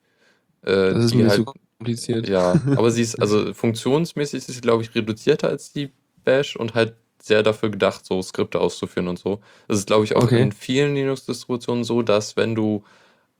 [0.63, 2.27] Äh, Das ist mir halt, zu kompliziert.
[2.27, 5.91] ja, aber sie ist, also funktionsmäßig ist sie, glaube ich, reduzierter als die
[6.23, 9.39] Bash und halt sehr dafür gedacht, so Skripte auszuführen und so.
[9.67, 10.41] Das ist, glaube ich, auch Okay.
[10.41, 12.83] in vielen Linux-Distributionen so, dass wenn du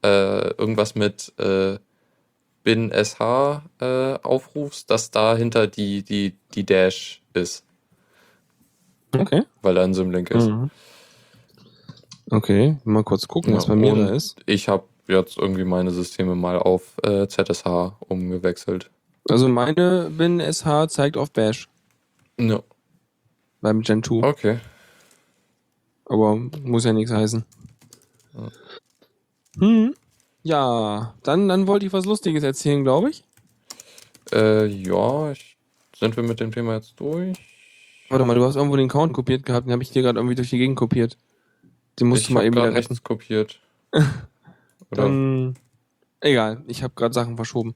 [0.04, 1.78] äh, irgendwas mit äh,
[2.64, 7.64] bin SH äh, aufrufst, dass dahinter die, die, die Dash ist,
[9.14, 9.44] Okay.
[9.62, 10.48] weil da ein Symlink ist.
[10.48, 10.70] Mhm.
[12.32, 14.36] Okay, mal kurz gucken, Ja, was bei mir da ist.
[14.46, 17.66] Ich habe jetzt irgendwie meine Systeme mal auf äh, ZSH
[18.00, 18.90] umgewechselt.
[19.30, 21.68] Also meine bin SH zeigt auf Bash
[22.40, 22.64] Ja,
[23.62, 24.60] beim Gen 2, okay.
[26.06, 27.44] aber muss ja nichts heißen.
[29.58, 29.94] Hm.
[30.44, 33.24] Ja, dann, dann wollte ich was Lustiges erzählen, glaube ich.
[34.32, 35.58] Äh, ja, ich,
[35.98, 37.38] sind wir mit dem Thema jetzt durch?
[38.10, 40.36] Warte mal, du hast irgendwo den Count kopiert gehabt, den habe ich dir gerade irgendwie
[40.36, 41.18] durch die Gegend kopiert.
[42.00, 42.98] Den musst ich du mal eben wieder retten.
[43.04, 43.60] kopiert.
[44.92, 45.04] Oder?
[45.04, 45.56] Dann,
[46.22, 47.74] egal, ich habe gerade Sachen verschoben.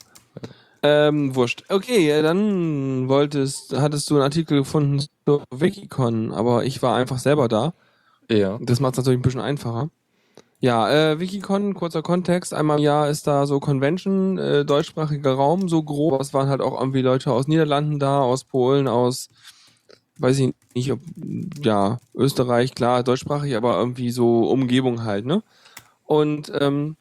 [0.86, 1.64] Ähm, wurscht.
[1.70, 7.48] Okay, dann wolltest, hattest du einen Artikel gefunden zur Wikicon, aber ich war einfach selber
[7.48, 7.74] da.
[8.30, 8.60] ja.
[8.62, 9.90] Das macht es natürlich ein bisschen einfacher.
[10.60, 15.68] Ja, äh, Wikicon, kurzer Kontext, einmal im Jahr ist da so Convention, äh, deutschsprachiger Raum,
[15.68, 16.22] so grob.
[16.22, 19.30] Es waren halt auch irgendwie Leute aus Niederlanden da, aus Polen, aus,
[20.20, 21.00] weiß ich nicht, ob,
[21.62, 25.44] ja, Österreich, klar, deutschsprachig, aber irgendwie so Umgebung halt, ne?
[26.06, 26.96] Und, ähm,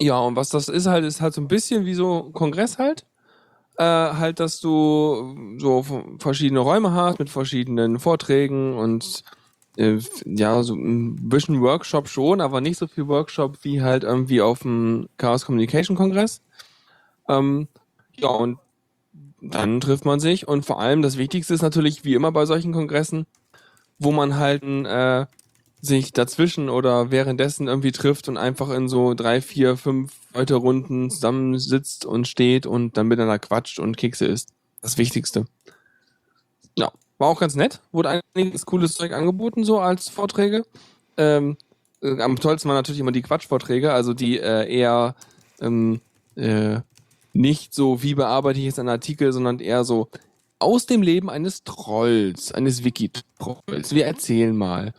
[0.00, 3.06] ja, und was das ist halt, ist halt so ein bisschen wie so Kongress halt.
[3.78, 9.24] Äh, halt, dass du so f- verschiedene Räume hast mit verschiedenen Vorträgen und
[9.76, 14.42] äh, ja, so ein bisschen Workshop schon, aber nicht so viel Workshop wie halt irgendwie
[14.42, 16.42] auf dem Chaos Communication Kongress.
[17.28, 17.68] Ähm,
[18.16, 18.58] ja, und
[19.40, 22.72] dann trifft man sich und vor allem das Wichtigste ist natürlich, wie immer bei solchen
[22.72, 23.26] Kongressen,
[23.98, 25.26] wo man halt äh,
[25.86, 31.10] sich dazwischen oder währenddessen irgendwie trifft und einfach in so drei, vier, fünf Leute Runden
[31.10, 34.50] zusammensitzt und steht und dann miteinander quatscht und Kekse isst.
[34.82, 35.46] Das Wichtigste.
[36.76, 37.80] Ja, war auch ganz nett.
[37.92, 40.64] Wurde einiges cooles Zeug angeboten, so als Vorträge.
[41.16, 41.56] Ähm,
[42.02, 45.14] äh, am tollsten waren natürlich immer die Quatschvorträge, also die äh, eher
[45.60, 46.00] ähm,
[46.34, 46.80] äh,
[47.32, 50.08] nicht so, wie bearbeite ich jetzt einen Artikel, sondern eher so
[50.58, 53.94] aus dem Leben eines Trolls, eines Wiki-Trolls.
[53.94, 54.94] Wir erzählen mal.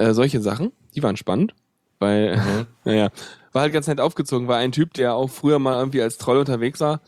[0.00, 1.54] Äh, solche Sachen, die waren spannend,
[1.98, 2.66] weil, mhm.
[2.84, 3.10] naja,
[3.52, 6.38] war halt ganz nett aufgezogen, war ein Typ, der auch früher mal irgendwie als Troll
[6.38, 7.02] unterwegs war.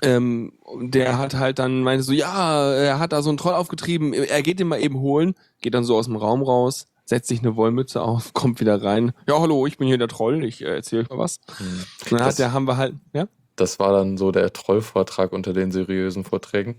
[0.00, 4.12] Ähm, der hat halt dann meinte so, ja, er hat da so einen Troll aufgetrieben,
[4.12, 7.40] er geht den mal eben holen, geht dann so aus dem Raum raus, setzt sich
[7.40, 9.10] eine Wollmütze auf, kommt wieder rein.
[9.26, 11.40] Ja, hallo, ich bin hier der Troll, ich äh, erzähle euch mal was.
[11.56, 11.66] Hm.
[11.66, 13.26] Und dann das, hat der, haben wir halt, ja?
[13.56, 16.76] Das war dann so der Trollvortrag unter den seriösen Vorträgen.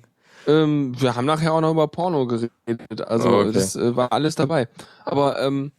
[0.48, 3.52] Ähm, wir haben nachher auch noch über Porno geredet, also oh, okay.
[3.52, 4.68] das äh, war alles dabei.
[5.04, 5.72] Aber ähm,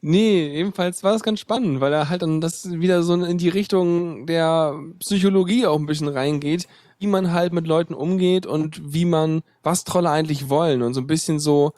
[0.00, 3.48] nee, ebenfalls war es ganz spannend, weil er halt dann das wieder so in die
[3.48, 9.04] Richtung der Psychologie auch ein bisschen reingeht, wie man halt mit Leuten umgeht und wie
[9.04, 11.72] man, was Trolle eigentlich wollen und so ein bisschen so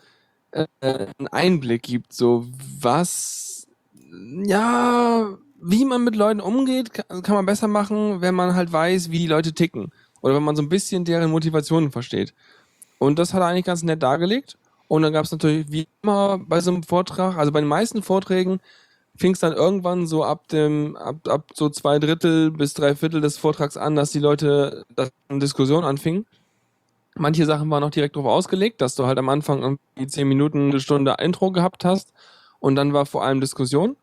[0.51, 2.47] äh, einen Einblick gibt, so
[2.81, 3.67] was,
[4.45, 5.29] ja,
[5.61, 9.19] wie man mit Leuten umgeht, kann, kann man besser machen, wenn man halt weiß, wie
[9.19, 9.91] die Leute ticken.
[10.25, 12.33] Oder wenn man so ein bisschen deren Motivationen versteht.
[12.99, 14.57] Und das hat er eigentlich ganz nett dargelegt.
[14.89, 18.03] Und dann gab es natürlich wie immer bei so einem Vortrag, also bei den meisten
[18.03, 18.61] Vorträgen
[19.17, 23.21] fing es dann irgendwann so ab dem, ab, ab so zwei Drittel bis drei Viertel
[23.21, 26.25] des Vortrags an, dass die Leute dass eine Diskussion anfingen.
[27.17, 30.71] Manche Sachen waren auch direkt darauf ausgelegt, dass du halt am Anfang irgendwie zehn Minuten,
[30.71, 32.15] eine Stunde Intro gehabt hast
[32.61, 33.95] und dann war vor allem Diskussion.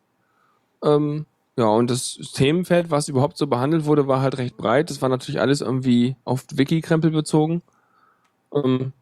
[0.83, 1.25] Ähm,
[1.61, 4.89] ja, und das Themenfeld, was überhaupt so behandelt wurde, war halt recht breit.
[4.89, 7.61] Das war natürlich alles irgendwie auf Wiki-Krempel bezogen.
[8.51, 8.93] Ähm,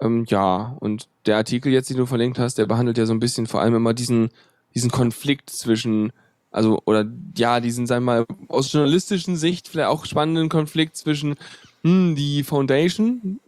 [0.00, 3.20] ähm, ja, und der Artikel jetzt, den du verlinkt hast, der behandelt ja so ein
[3.20, 4.30] bisschen vor allem immer diesen,
[4.74, 6.10] diesen Konflikt zwischen,
[6.50, 7.04] also, oder
[7.36, 11.34] ja, diesen, sagen wir mal, aus journalistischen Sicht vielleicht auch spannenden Konflikt zwischen
[11.82, 13.40] hm, die Foundation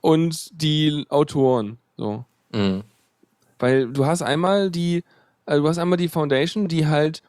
[0.00, 1.76] und die Autoren.
[1.98, 2.24] So.
[2.54, 2.84] Mhm.
[3.58, 5.04] Weil du hast einmal die,
[5.44, 7.22] also du hast einmal die Foundation, die halt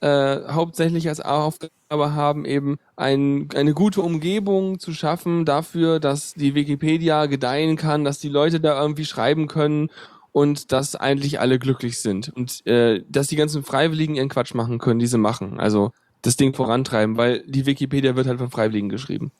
[0.00, 6.54] äh, hauptsächlich als Aufgabe haben, eben ein, eine gute Umgebung zu schaffen dafür, dass die
[6.54, 9.90] Wikipedia gedeihen kann, dass die Leute da irgendwie schreiben können
[10.32, 14.78] und dass eigentlich alle glücklich sind und äh, dass die ganzen Freiwilligen ihren Quatsch machen
[14.78, 15.60] können, die sie machen.
[15.60, 19.32] Also das Ding vorantreiben, weil die Wikipedia wird halt von Freiwilligen geschrieben.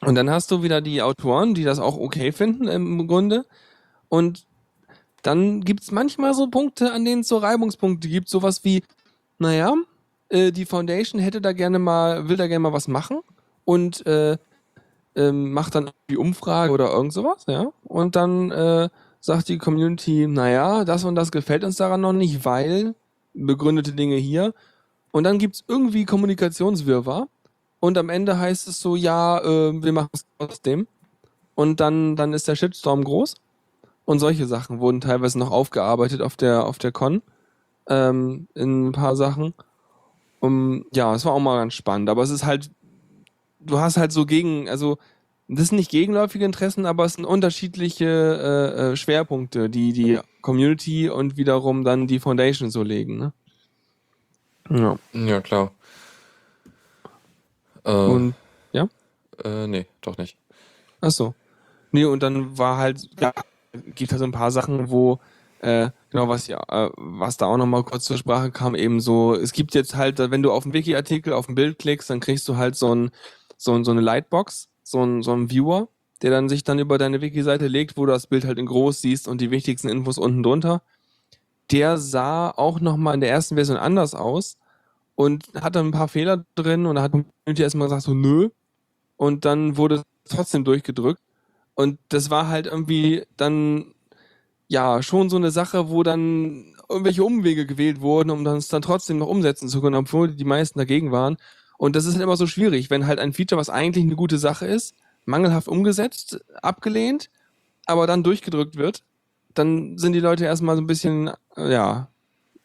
[0.00, 3.44] Und dann hast du wieder die Autoren, die das auch okay finden im Grunde.
[4.08, 4.46] Und
[5.22, 8.82] dann gibt's manchmal so Punkte, an denen es so Reibungspunkte gibt, sowas wie,
[9.40, 9.74] naja,
[10.28, 13.20] äh, die Foundation hätte da gerne mal, will da gerne mal was machen
[13.64, 14.36] und äh,
[15.16, 17.72] äh, macht dann die Umfrage oder irgend sowas, ja.
[17.82, 18.88] Und dann äh,
[19.20, 22.94] sagt die Community, naja, das und das gefällt uns daran noch nicht, weil
[23.34, 24.54] begründete Dinge hier.
[25.10, 27.28] Und dann gibt's irgendwie Kommunikationswirrwarr.
[27.80, 30.86] Und am Ende heißt es so, ja, äh, wir machen es trotzdem.
[31.54, 33.34] Und dann, dann ist der Shitstorm groß.
[34.04, 37.22] Und solche Sachen wurden teilweise noch aufgearbeitet auf der, auf der Con
[37.88, 39.54] ähm, in ein paar Sachen.
[40.40, 42.70] Um, ja, es war auch mal ganz spannend, aber es ist halt,
[43.60, 44.96] du hast halt so gegen, also
[45.48, 51.10] das sind nicht gegenläufige Interessen, aber es sind unterschiedliche äh, äh, Schwerpunkte, die die Community
[51.10, 53.18] und wiederum dann die Foundation so legen.
[53.18, 53.32] Ne?
[54.70, 54.96] Ja.
[55.12, 55.72] ja, klar.
[57.84, 58.34] Äh, und,
[58.72, 58.88] ja?
[59.44, 60.36] Äh, nee, doch nicht.
[61.00, 61.34] Ach so.
[61.92, 63.32] Nee, und dann war halt, ja,
[63.94, 65.18] gibt halt so ein paar Sachen, wo
[65.60, 69.34] äh, genau, was ja, äh, was da auch nochmal kurz zur Sprache kam, eben so,
[69.34, 72.48] es gibt jetzt halt, wenn du auf einen Wiki-Artikel, auf ein Bild klickst, dann kriegst
[72.48, 73.10] du halt so ein,
[73.58, 75.88] so, ein, so eine Lightbox, so ein, so ein Viewer,
[76.22, 79.02] der dann sich dann über deine Wiki-Seite legt, wo du das Bild halt in groß
[79.02, 80.82] siehst und die wichtigsten Infos unten drunter.
[81.70, 84.56] Der sah auch nochmal in der ersten Version anders aus
[85.14, 88.48] und hatte ein paar Fehler drin und da hat die Community erstmal gesagt so, nö.
[89.16, 91.20] Und dann wurde trotzdem durchgedrückt.
[91.74, 93.94] Und das war halt irgendwie dann
[94.70, 99.18] ja, schon so eine Sache, wo dann irgendwelche Umwege gewählt wurden, um das dann trotzdem
[99.18, 101.38] noch umsetzen zu können, obwohl die meisten dagegen waren.
[101.76, 104.38] Und das ist halt immer so schwierig, wenn halt ein Feature, was eigentlich eine gute
[104.38, 107.30] Sache ist, mangelhaft umgesetzt, abgelehnt,
[107.84, 109.02] aber dann durchgedrückt wird,
[109.54, 112.08] dann sind die Leute erstmal so ein bisschen, äh, ja,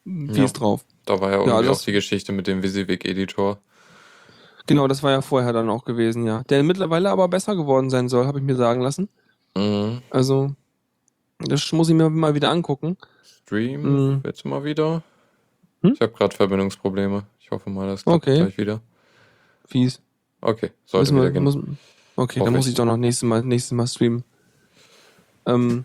[0.04, 0.84] fies ja, drauf.
[1.06, 3.58] Da war ja irgendwie ja, auch die Geschichte mit dem WYSIWYG-Editor.
[4.68, 6.44] Genau, das war ja vorher dann auch gewesen, ja.
[6.44, 9.08] Der mittlerweile aber besser geworden sein soll, habe ich mir sagen lassen.
[9.56, 10.02] Mhm.
[10.10, 10.54] Also,
[11.38, 12.96] das muss ich mir mal wieder angucken.
[13.24, 14.22] Stream, mhm.
[14.24, 15.02] jetzt mal wieder.
[15.82, 15.92] Hm?
[15.94, 17.24] Ich habe gerade Verbindungsprobleme.
[17.40, 18.38] Ich hoffe mal, das klappt okay.
[18.38, 18.80] gleich wieder.
[19.66, 20.00] Fies.
[20.40, 21.44] Okay, sollte wieder gehen.
[21.44, 21.58] Muss,
[22.16, 24.24] okay, dann muss ich doch noch nächstes Mal, nächstes Mal streamen.
[25.46, 25.84] Ähm,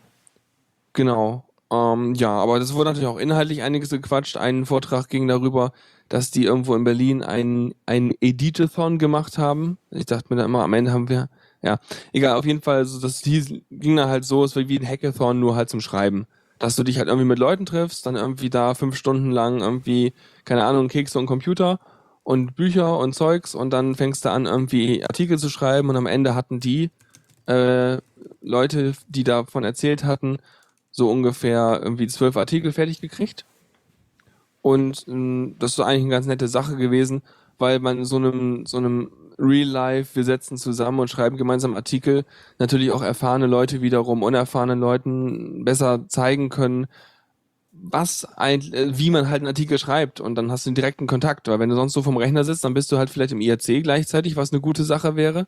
[0.94, 1.46] Genau.
[1.72, 4.38] Ähm, ja, aber das wurde natürlich auch inhaltlich einiges gequatscht.
[4.38, 5.72] Ein Vortrag ging darüber,
[6.10, 9.78] dass die irgendwo in Berlin ein, ein Editathon gemacht haben.
[9.90, 11.30] Ich dachte mir dann immer, am Ende haben wir,
[11.62, 11.80] ja,
[12.12, 14.88] egal, auf jeden Fall, also das hieß, ging da halt so, es war wie ein
[14.88, 16.26] Hackathon, nur halt zum Schreiben.
[16.60, 20.14] Dass du dich halt irgendwie mit Leuten triffst, dann irgendwie da fünf Stunden lang irgendwie,
[20.46, 21.80] keine Ahnung, Kekse und Computer
[22.24, 26.06] und Bücher und Zeugs und dann fängst du an, irgendwie Artikel zu schreiben und am
[26.06, 26.92] Ende hatten die
[27.48, 27.98] äh,
[28.42, 30.38] Leute, die davon erzählt hatten,
[30.92, 33.46] so ungefähr irgendwie zwölf Artikel fertig gekriegt.
[34.62, 37.24] Und ähm, das ist eigentlich eine ganz nette Sache gewesen,
[37.58, 39.12] weil man so einem, so einem
[39.42, 42.26] Real Life, wir setzen zusammen und schreiben gemeinsam Artikel,
[42.60, 46.88] natürlich auch erfahrene Leute wiederum unerfahrenen Leuten besser zeigen können,
[47.72, 51.08] was ein, äh, wie man halt einen Artikel schreibt und dann hast du einen direkten
[51.08, 53.42] Kontakt, weil wenn du sonst so vom Rechner sitzt, dann bist du halt vielleicht im
[53.42, 55.48] IRC gleichzeitig, was eine gute Sache wäre.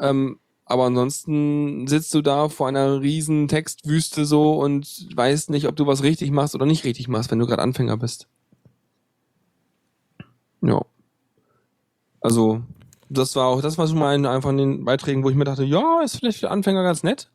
[0.00, 5.76] Ähm, aber ansonsten sitzt du da vor einer riesen Textwüste so und weißt nicht, ob
[5.76, 8.28] du was richtig machst oder nicht richtig machst, wenn du gerade Anfänger bist.
[10.62, 10.82] Ja.
[12.20, 12.62] Also,
[13.10, 15.64] das war auch das, was ich mal einfach in den Beiträgen, wo ich mir dachte,
[15.64, 17.28] ja, ist vielleicht für Anfänger ganz nett,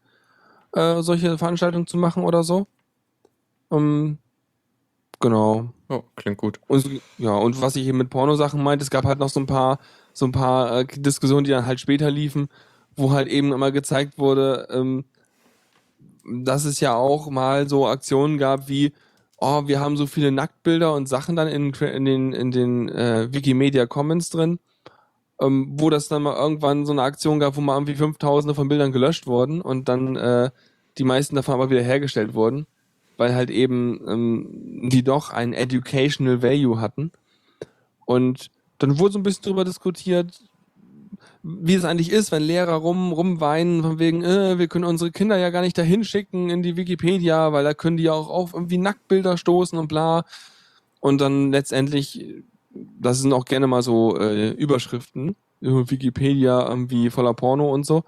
[0.74, 2.68] äh, solche Veranstaltungen zu machen oder so.
[3.72, 4.18] Ähm,
[5.20, 5.70] genau.
[5.90, 6.60] Oh, klingt gut.
[6.68, 9.48] Und ja, und was ich eben mit Pornosachen meinte, es gab halt noch so ein
[9.48, 9.80] paar,
[10.14, 12.48] so ein paar äh, Diskussionen, die dann halt später liefen,
[12.96, 15.04] wo halt eben immer gezeigt wurde, ähm,
[16.26, 18.94] dass es ja auch mal so Aktionen gab wie,
[19.38, 23.28] oh, wir haben so viele Nacktbilder und Sachen dann in, in den, in den äh,
[23.34, 24.60] Wikimedia Commons drin,
[25.42, 28.68] ähm, wo das dann mal irgendwann so eine Aktion gab, wo mal irgendwie 5000 von
[28.68, 30.50] Bildern gelöscht wurden und dann äh,
[30.98, 32.68] die meisten davon aber wieder hergestellt wurden,
[33.18, 37.12] weil halt eben ähm, die doch ein Educational Value hatten.
[38.06, 40.42] Und dann wurde so ein bisschen drüber diskutiert,
[41.44, 45.38] wie es eigentlich ist, wenn Lehrer rum, rumweinen, von wegen, äh, wir können unsere Kinder
[45.38, 48.54] ja gar nicht dahin schicken in die Wikipedia, weil da können die ja auch auf
[48.54, 50.26] irgendwie Nacktbilder stoßen und bla.
[51.00, 52.26] Und dann letztendlich,
[53.00, 58.04] das sind auch gerne mal so äh, Überschriften, Wikipedia irgendwie voller Porno und so.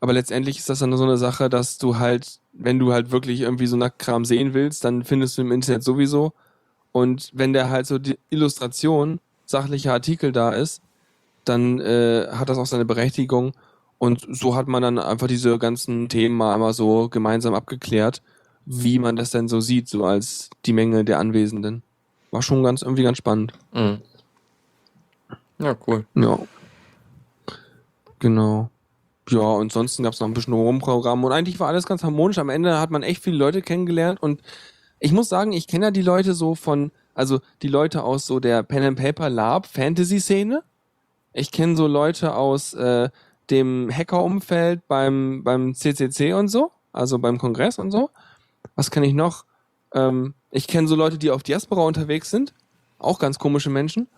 [0.00, 3.40] Aber letztendlich ist das dann so eine Sache, dass du halt, wenn du halt wirklich
[3.40, 6.32] irgendwie so Nacktkram sehen willst, dann findest du im Internet sowieso.
[6.92, 10.82] Und wenn der halt so die Illustration, sachlicher Artikel da ist,
[11.44, 13.52] dann äh, hat das auch seine Berechtigung.
[13.98, 18.22] Und so hat man dann einfach diese ganzen Themen mal einmal so gemeinsam abgeklärt,
[18.66, 21.82] wie man das denn so sieht, so als die Menge der Anwesenden.
[22.34, 23.52] War schon ganz irgendwie ganz spannend.
[23.72, 24.00] Mhm.
[25.60, 26.04] Ja, cool.
[26.14, 26.38] Ja.
[28.18, 28.70] Genau.
[29.30, 32.38] Ja, und sonst gab es noch ein bisschen Rumprogramm und eigentlich war alles ganz harmonisch.
[32.38, 34.42] Am Ende hat man echt viele Leute kennengelernt und
[34.98, 38.40] ich muss sagen, ich kenne ja die Leute so von, also die Leute aus so
[38.40, 40.64] der Pen and Paper Lab Fantasy Szene
[41.34, 43.10] ich kenne so Leute aus äh,
[43.50, 48.10] dem Hacker-Umfeld beim, beim CCC und so, also beim Kongress und so.
[48.76, 49.44] Was kenne ich noch?
[49.94, 52.52] Ähm, ich kenne so Leute, die auf Diaspora unterwegs sind.
[52.98, 54.08] Auch ganz komische Menschen.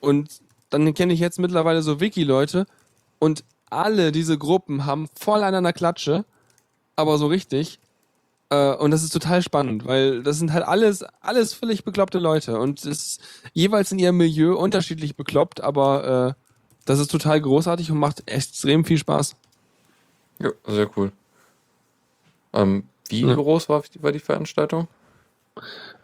[0.00, 0.40] Und
[0.70, 2.66] dann kenne ich jetzt mittlerweile so Wiki-Leute.
[3.18, 6.24] Und alle diese Gruppen haben voll an einer Klatsche.
[6.96, 7.78] Aber so richtig.
[8.50, 12.58] Äh, und das ist total spannend, weil das sind halt alles, alles völlig bekloppte Leute
[12.58, 13.20] und ist
[13.52, 16.42] jeweils in ihrem Milieu unterschiedlich bekloppt, aber äh,
[16.84, 19.36] das ist total großartig und macht extrem viel Spaß.
[20.40, 21.12] Ja, sehr cool.
[22.52, 23.34] Ähm, wie ja.
[23.34, 24.88] groß war, war die Veranstaltung?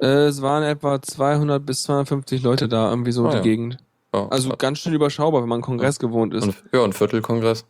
[0.01, 3.43] Äh, es waren etwa 200 bis 250 Leute da, irgendwie so oh, die ja.
[3.43, 3.79] Gegend.
[4.13, 4.57] Oh, also oh.
[4.57, 6.49] ganz schön überschaubar, wenn man Kongress gewohnt ist.
[6.73, 7.65] Ja, ein Viertelkongress.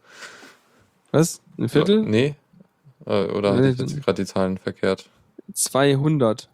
[1.12, 1.40] Was?
[1.58, 2.02] Ein Viertel?
[2.02, 2.34] Ja, nee,
[3.06, 5.08] äh, oder nee, hatte ich jetzt gerade die Zahlen verkehrt?
[5.52, 6.48] 200.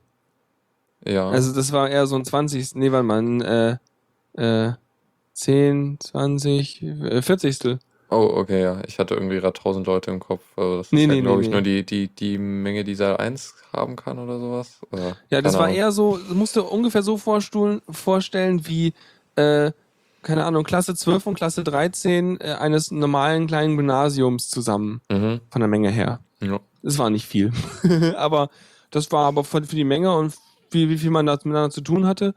[1.04, 1.28] Ja.
[1.28, 2.74] Also das war eher so ein 20.
[2.74, 3.78] Nee, warte mal,
[4.36, 4.72] äh, äh,
[5.32, 7.78] 10, 20, äh, 40.
[8.12, 8.82] Oh, okay, ja.
[8.86, 10.42] Ich hatte irgendwie gerade 1000 Leute im Kopf.
[10.56, 11.54] Also das nee, ist nee, glaube nee, ich, nee.
[11.54, 14.80] nur die, die, die Menge, die Saal 1 haben kann oder sowas.
[14.90, 15.76] Oder, ja, das war Ahnung.
[15.76, 18.92] eher so, musst du ungefähr so vorstellen wie,
[19.36, 19.72] äh,
[20.22, 25.00] keine Ahnung, Klasse 12 und Klasse 13 äh, eines normalen kleinen Gymnasiums zusammen.
[25.10, 25.40] Mhm.
[25.50, 26.20] Von der Menge her.
[26.40, 26.60] Ja.
[26.82, 27.52] Es war nicht viel.
[28.16, 28.50] aber
[28.90, 30.34] das war aber für, für die Menge und
[30.70, 32.34] wie, wie viel man da miteinander zu tun hatte,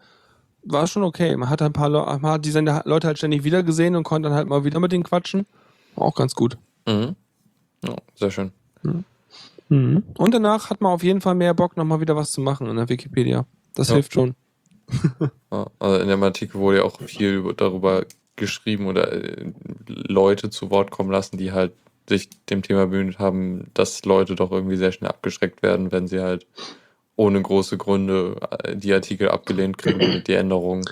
[0.64, 1.36] war schon okay.
[1.36, 4.30] Man hat ein paar Le man hat diese Leute halt ständig wieder gesehen und konnte
[4.30, 5.46] dann halt mal wieder mit denen quatschen.
[5.96, 6.58] Auch ganz gut.
[6.88, 7.16] Mhm.
[7.84, 8.52] Ja, sehr schön.
[8.84, 9.04] Mhm.
[9.70, 10.04] Mhm.
[10.18, 12.76] Und danach hat man auf jeden Fall mehr Bock, nochmal wieder was zu machen in
[12.76, 13.46] der Wikipedia.
[13.74, 13.96] Das ja.
[13.96, 14.36] hilft schon.
[15.52, 19.54] ja, also in dem Artikel wurde ja auch viel darüber geschrieben oder äh,
[19.88, 21.72] Leute zu Wort kommen lassen, die halt
[22.08, 26.22] sich dem Thema bemüht haben, dass Leute doch irgendwie sehr schnell abgeschreckt werden, wenn sie
[26.22, 26.46] halt
[27.16, 30.86] ohne große Gründe äh, die Artikel abgelehnt kriegen mit die Änderungen.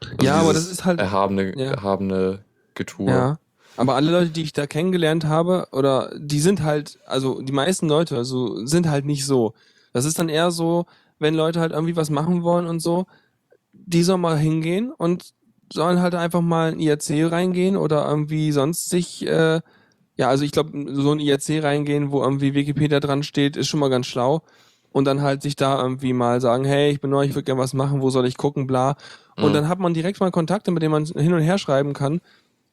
[0.00, 1.72] Also ja, aber das ist halt erhabene, ja.
[1.72, 2.40] erhabene
[2.74, 3.10] Getue.
[3.10, 3.38] Ja.
[3.76, 7.88] Aber alle Leute, die ich da kennengelernt habe, oder die sind halt, also die meisten
[7.88, 9.54] Leute, also sind halt nicht so.
[9.92, 10.86] Das ist dann eher so,
[11.18, 13.06] wenn Leute halt irgendwie was machen wollen und so,
[13.72, 15.32] die sollen mal hingehen und
[15.72, 19.60] sollen halt einfach mal in IRC reingehen oder irgendwie sonst sich, äh,
[20.16, 23.80] ja, also ich glaube, so ein IRC reingehen, wo irgendwie Wikipedia dran steht, ist schon
[23.80, 24.42] mal ganz schlau.
[24.92, 27.60] Und dann halt sich da irgendwie mal sagen, hey, ich bin neu, ich würde gerne
[27.60, 28.96] was machen, wo soll ich gucken, bla.
[29.40, 29.54] Und Mhm.
[29.54, 32.20] dann hat man direkt mal Kontakte, mit denen man hin und her schreiben kann.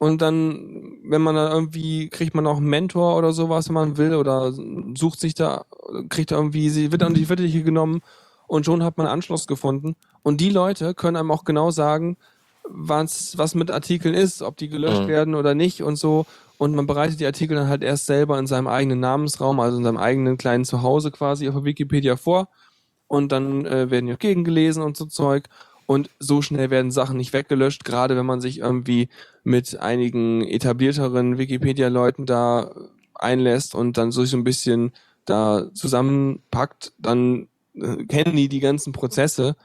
[0.02, 3.96] Und dann, wenn man dann irgendwie, kriegt man auch einen Mentor oder sowas, wenn man
[3.98, 4.52] will, oder
[4.96, 5.64] sucht sich da,
[6.08, 8.00] kriegt da irgendwie, sie wird an die Fittiche genommen
[8.48, 9.94] und schon hat man Anschluss gefunden.
[10.24, 12.16] Und die Leute können einem auch genau sagen,
[12.64, 15.06] was, was mit Artikeln ist, ob die gelöscht Mhm.
[15.06, 16.26] werden oder nicht und so.
[16.58, 19.84] Und man bereitet die Artikel dann halt erst selber in seinem eigenen Namensraum, also in
[19.84, 22.48] seinem eigenen kleinen Zuhause quasi auf Wikipedia vor.
[23.06, 25.48] Und dann äh, werden die auch gegengelesen und so Zeug.
[25.86, 29.08] Und so schnell werden Sachen nicht weggelöscht, gerade wenn man sich irgendwie
[29.44, 32.70] mit einigen etablierteren Wikipedia-Leuten da
[33.14, 34.92] einlässt und dann so ein bisschen
[35.24, 39.56] da zusammenpackt, dann äh, kennen die die ganzen Prozesse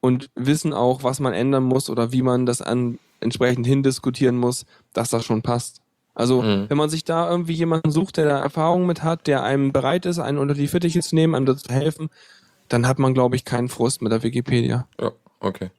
[0.00, 4.64] und wissen auch, was man ändern muss oder wie man das an entsprechend hindiskutieren muss,
[4.92, 5.80] dass das schon passt.
[6.14, 6.66] Also, Mhm.
[6.68, 10.06] wenn man sich da irgendwie jemanden sucht, der da Erfahrung mit hat, der einem bereit
[10.06, 12.10] ist, einen unter die Fittiche zu nehmen, einem da zu helfen,
[12.68, 14.86] dann hat man, glaube ich, keinen Frust mit der Wikipedia.
[15.00, 15.70] Ja, okay.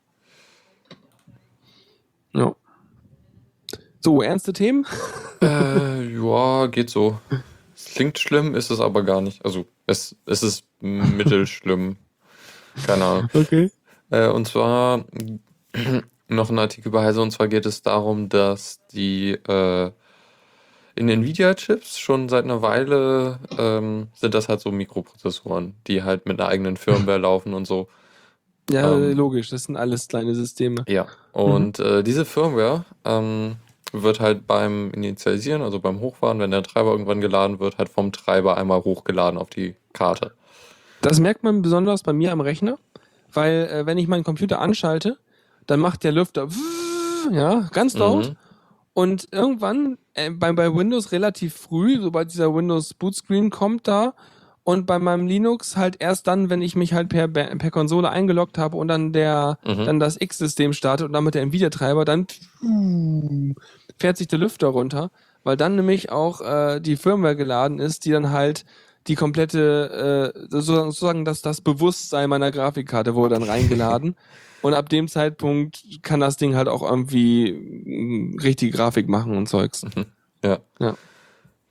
[2.33, 2.55] Ja.
[4.01, 4.85] So, ernste Themen?
[5.41, 7.19] Äh, ja, geht so.
[7.75, 9.43] Es klingt schlimm, ist es aber gar nicht.
[9.43, 11.97] Also, es, es ist mittelschlimm.
[12.85, 13.29] Keine Ahnung.
[13.33, 13.71] Okay.
[14.09, 15.05] Äh, und zwar
[16.27, 19.91] noch ein Artikel bei Heise, und zwar geht es darum, dass die äh,
[20.95, 26.39] in Nvidia-Chips schon seit einer Weile ähm, sind das halt so Mikroprozessoren, die halt mit
[26.39, 27.87] einer eigenen Firmware laufen und so.
[28.69, 29.15] Ja, Ähm.
[29.15, 30.83] logisch, das sind alles kleine Systeme.
[30.87, 31.07] Ja.
[31.31, 33.55] Und äh, diese Firmware ähm,
[33.91, 38.11] wird halt beim Initialisieren, also beim Hochfahren, wenn der Treiber irgendwann geladen wird, halt vom
[38.11, 40.31] Treiber einmal hochgeladen auf die Karte.
[41.01, 42.77] Das merkt man besonders bei mir am Rechner,
[43.33, 45.17] weil äh, wenn ich meinen Computer anschalte,
[45.65, 46.47] dann macht der Lüfter
[47.31, 48.29] ja, ganz laut.
[48.29, 48.35] Mhm.
[48.93, 54.13] Und irgendwann, äh, bei, bei Windows relativ früh, sobald dieser Windows Bootscreen kommt da,
[54.63, 58.57] und bei meinem Linux halt erst dann, wenn ich mich halt per, per Konsole eingeloggt
[58.57, 59.85] habe und dann der, Mhm.
[59.85, 62.27] dann das X-System startet und damit der Nvidia-Treiber, dann
[63.97, 65.11] fährt sich der Lüfter runter,
[65.43, 68.65] weil dann nämlich auch äh, die Firmware geladen ist, die dann halt
[69.07, 74.15] die komplette, äh, sozusagen, das, das Bewusstsein meiner Grafikkarte wurde dann reingeladen.
[74.61, 79.47] Und ab dem Zeitpunkt kann das Ding halt auch irgendwie mm, richtige Grafik machen und
[79.47, 79.85] Zeugs.
[80.43, 80.59] Ja.
[80.79, 80.95] Ja.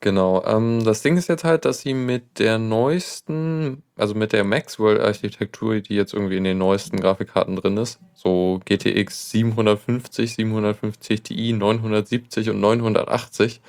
[0.01, 0.44] Genau.
[0.46, 5.80] Ähm, das Ding ist jetzt halt, dass sie mit der neuesten, also mit der Maxwell-Architektur,
[5.80, 12.51] die jetzt irgendwie in den neuesten Grafikkarten drin ist, so GTX 750, 750 Ti, 970
[12.51, 13.61] und 980,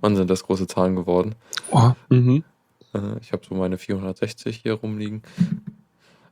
[0.00, 1.34] wann sind das große Zahlen geworden?
[1.70, 1.90] Oh.
[2.08, 2.44] Mhm.
[2.94, 5.22] Äh, ich habe so meine 460 hier rumliegen.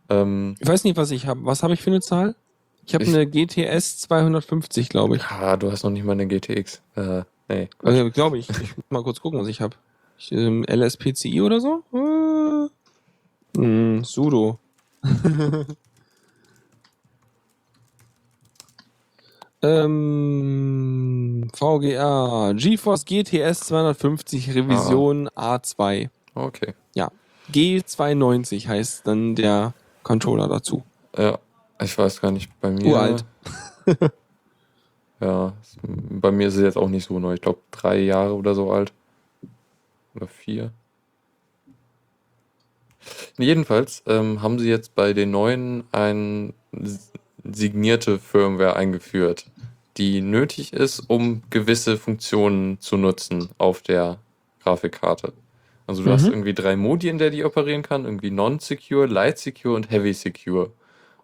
[0.09, 1.45] Ähm, Ich weiß nicht, was ich habe.
[1.45, 2.35] Was habe ich für eine Zahl?
[2.85, 5.25] Ich habe eine GTS 250, glaube ich.
[5.27, 6.83] ah, du hast noch nicht mal eine GTX.
[6.97, 7.23] Äh,
[7.55, 7.69] nee.
[7.83, 8.49] Also, glaube ich.
[8.51, 9.77] Ich muss mal kurz gucken, was ich habe.
[10.19, 11.83] Ich, ähm, LSPCI oder so?
[11.93, 12.69] Äh,
[13.59, 14.59] hm, Sudo.
[19.63, 22.53] ähm, VGA.
[22.55, 26.09] GeForce GTS 250 Revision A2.
[26.35, 26.75] Okay.
[27.51, 30.83] G290 heißt dann der Controller dazu.
[31.17, 31.39] Ja,
[31.81, 32.87] ich weiß gar nicht, bei mir.
[32.87, 33.25] Uralt.
[35.23, 35.53] ja,
[35.83, 37.35] bei mir ist es jetzt auch nicht so neu.
[37.35, 38.93] Ich glaube, drei Jahre oder so alt.
[40.15, 40.73] Oder vier.
[43.39, 46.53] Jedenfalls ähm, haben sie jetzt bei den neuen eine
[47.45, 49.47] signierte Firmware eingeführt,
[49.97, 54.19] die nötig ist, um gewisse Funktionen zu nutzen auf der
[54.63, 55.33] Grafikkarte.
[55.87, 56.33] Also du hast Mhm.
[56.33, 60.71] irgendwie drei Modi, in der die operieren kann, irgendwie Non-Secure, Light Secure und Heavy Secure.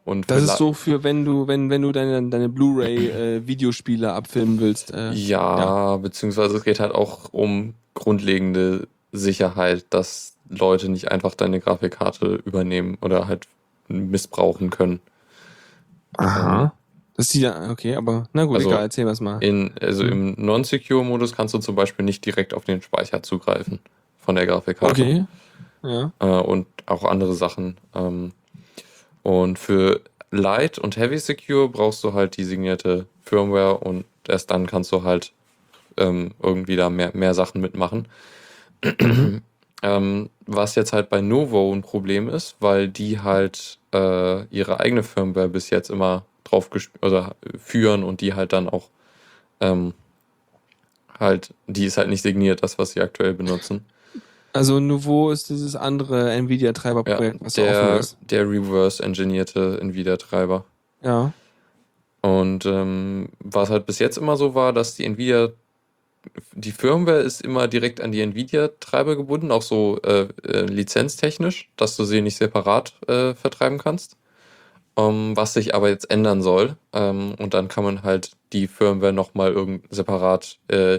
[0.09, 4.93] Und Das ist so für, wenn du, wenn, wenn du deine, deine Blu-ray-Videospiele abfilmen willst.
[4.93, 11.61] Äh, Ja, beziehungsweise es geht halt auch um grundlegende Sicherheit, dass Leute nicht einfach deine
[11.61, 13.47] Grafikkarte übernehmen oder halt
[13.89, 15.01] missbrauchen können.
[16.17, 16.73] Aha.
[17.15, 19.43] Das sieht ja, okay, aber na gut, Also, egal, erzähl was mal.
[19.43, 23.81] In, also im Non-Secure-Modus kannst du zum Beispiel nicht direkt auf den Speicher zugreifen
[24.19, 25.03] von der Grafikkarte.
[25.03, 25.25] Okay.
[25.83, 26.13] Ja.
[26.21, 27.77] äh, und auch andere Sachen.
[27.95, 28.33] Ähm,
[29.29, 30.01] und für
[30.31, 35.03] Light und Heavy Secure brauchst du halt die signierte Firmware und erst dann kannst du
[35.03, 35.35] halt
[35.99, 38.09] ähm, irgendwie da mehr, mehr Sachen mitmachen.
[39.83, 45.03] ähm, was jetzt halt bei Novo ein Problem ist, weil die halt äh, ihre eigene
[45.03, 46.71] Firmware bis jetzt immer drauf
[47.03, 48.89] oder führen und die halt dann auch
[49.61, 49.93] ähm,
[51.21, 53.85] halt, die ist halt nicht signiert, das, was sie aktuell benutzen.
[54.53, 58.17] Also Nouveau ist dieses andere Nvidia-Treiberprojekt, Ja, was da offen der, ist.
[58.23, 60.65] der reverse-engineerte Nvidia-Treiber.
[61.03, 61.33] Ja.
[62.23, 65.51] Und ähm, was halt bis jetzt immer so war, dass die Nvidia,
[66.53, 71.97] die Firmware ist immer direkt an die Nvidia-Treiber gebunden, auch so äh, äh, lizenztechnisch, dass
[71.97, 74.17] du sie nicht separat äh, vertreiben kannst.
[74.97, 76.77] Ähm, was sich aber jetzt ändern soll.
[76.93, 80.99] Ähm, und dann kann man halt die Firmware nochmal irgend separat äh,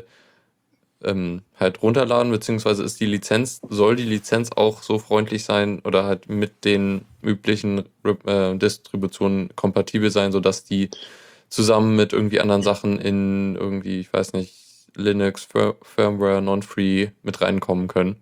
[1.04, 6.04] ähm, halt runterladen, beziehungsweise ist die Lizenz, soll die Lizenz auch so freundlich sein oder
[6.06, 7.86] halt mit den üblichen
[8.26, 10.89] äh, Distributionen kompatibel sein, sodass die
[11.50, 14.54] zusammen mit irgendwie anderen Sachen in irgendwie, ich weiß nicht,
[14.95, 18.18] Linux, Fir Firmware, Non-Free mit reinkommen können.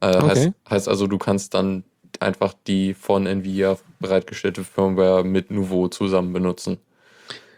[0.00, 0.26] Äh, Okay.
[0.28, 1.84] heißt, heißt also, du kannst dann
[2.20, 6.78] einfach die von Nvidia bereitgestellte Firmware mit Nouveau zusammen benutzen.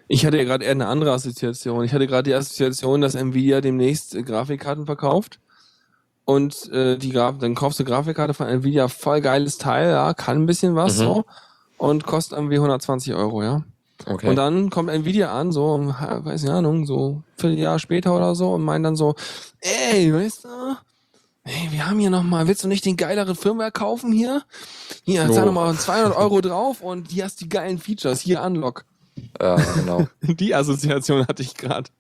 [0.09, 1.85] Ich hatte ja gerade eher eine andere Assoziation.
[1.85, 5.41] Ich hatte gerade die Assoziation, dass Nvidia demnächst äh, Grafikkarten verkauft.
[6.25, 10.43] Und äh, die Graf dann kaufst du Grafikkarte von Nvidia, voll geiles Teil, ja, kann
[10.43, 11.03] ein bisschen was Mhm.
[11.03, 11.25] so.
[11.79, 13.63] Und kostet irgendwie 120 Euro, ja.
[14.07, 14.29] Okay.
[14.29, 18.53] Und dann kommt Nvidia an, so, weiß nicht Ahnung, so ein Vierteljahr später oder so
[18.55, 19.15] und meint dann so,
[19.61, 20.49] ey, weißt du,
[21.45, 24.43] ey, wir haben hier nochmal, willst du nicht den geileren Firmware kaufen hier?
[25.05, 25.47] Hier, zahl Oh.
[25.47, 28.85] nochmal 200 Euro drauf und hier hast du die geilen Features, hier Unlock.
[29.41, 30.07] Ja, genau.
[30.23, 31.91] Die Assoziation hatte ich gerade.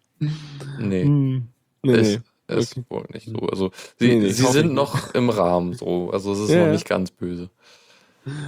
[0.78, 1.04] Nee.
[1.04, 1.48] Hm.
[1.82, 2.56] Nee, ist, nee.
[2.56, 2.86] ist Okay.
[2.88, 3.38] wohl nicht so.
[3.48, 4.74] Also sie, Nee, nee, sie sind nicht.
[4.74, 6.10] noch im Rahmen so.
[6.10, 6.72] Also es ist Ja, noch ja.
[6.72, 7.50] nicht ganz böse.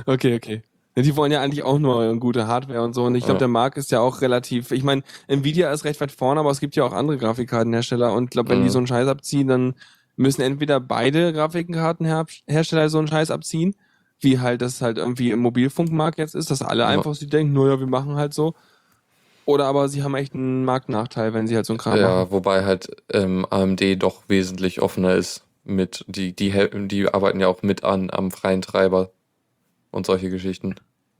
[0.07, 0.63] Okay, okay.
[0.97, 3.05] Ja, die wollen ja eigentlich auch nur eine gute Hardware und so.
[3.05, 3.41] Und ich glaube, Ja.
[3.41, 4.73] der Markt ist ja auch relativ.
[4.73, 8.13] Ich meine, Nvidia ist recht weit vorne, aber es gibt ja auch andere Grafikkartenhersteller.
[8.13, 8.71] Und ich glaube, wenn die Mhm.
[8.71, 9.75] so einen Scheiß abziehen, dann
[10.17, 13.77] müssen entweder beide Grafikkartenhersteller so einen Scheiß abziehen,
[14.21, 16.89] wie halt das halt irgendwie im Mobilfunkmarkt jetzt ist, dass alle Ja.
[16.89, 18.55] einfach sie denken, naja, wir machen halt so.
[19.45, 22.03] Oder aber sie haben echt einen Marktnachteil, wenn sie halt so einen Kram machen.
[22.03, 27.41] Ja, wobei halt ähm, AMD doch wesentlich offener ist mit die die hel- die arbeiten
[27.41, 29.11] ja auch mit an am freien Treiber
[29.91, 30.75] und solche Geschichten.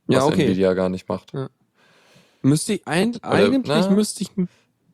[0.07, 0.45] Was Ja, okay.
[0.45, 1.33] Nvidia gar nicht macht.
[2.41, 3.89] Müsste ich ein, eigentlich na?
[3.89, 4.29] müsste ich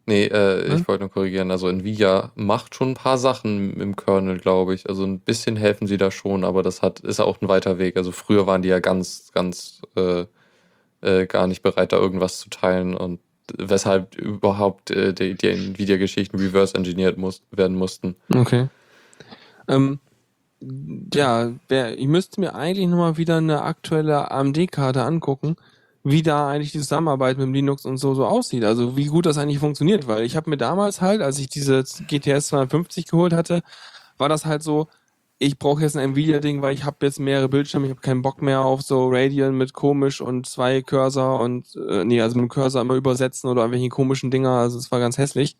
[0.07, 0.77] Nee, äh, Hm?
[0.77, 1.49] ich wollte nur korrigieren.
[1.51, 4.87] Also Nvidia macht schon ein paar Sachen im Kernel, glaube ich.
[4.87, 7.97] Also ein bisschen helfen sie da schon, aber das hat ist auch ein weiter Weg.
[7.97, 10.25] Also früher waren die ja ganz, ganz äh,
[11.01, 13.19] äh, gar nicht bereit, da irgendwas zu teilen und
[13.57, 18.15] weshalb überhaupt äh, die, die Nvidia-Geschichten reverse engineert muss, werden mussten.
[18.33, 18.67] Okay.
[19.67, 19.99] Ähm,
[21.13, 25.57] ja, ich müsste mir eigentlich nochmal wieder eine aktuelle AMD-Karte angucken,
[26.05, 28.63] wie da eigentlich die Zusammenarbeit mit dem Linux und so so aussieht.
[28.63, 31.83] Also wie gut das eigentlich funktioniert, weil ich habe mir damals halt, als ich diese
[31.83, 33.63] GTS 250 geholt hatte,
[34.19, 34.87] war das halt so,
[35.39, 38.41] ich brauche jetzt ein Nvidia-Ding, weil ich habe jetzt mehrere Bildschirme, ich habe keinen Bock
[38.43, 42.49] mehr auf so Radeon mit komisch und zwei Cursor und äh, nee, also mit dem
[42.49, 45.57] Cursor immer übersetzen oder irgendwelche komischen Dinger, also es war ganz hässlich.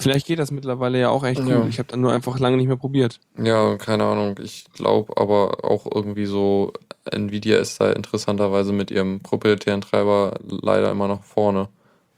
[0.00, 1.50] Vielleicht geht das mittlerweile ja auch echt gut.
[1.50, 1.66] Ja.
[1.66, 3.18] Ich habe dann nur einfach lange nicht mehr probiert.
[3.36, 4.38] Ja, keine Ahnung.
[4.42, 6.72] Ich glaube aber auch irgendwie so,
[7.10, 11.68] Nvidia ist da interessanterweise mit ihrem proprietären Treiber leider immer noch vorne.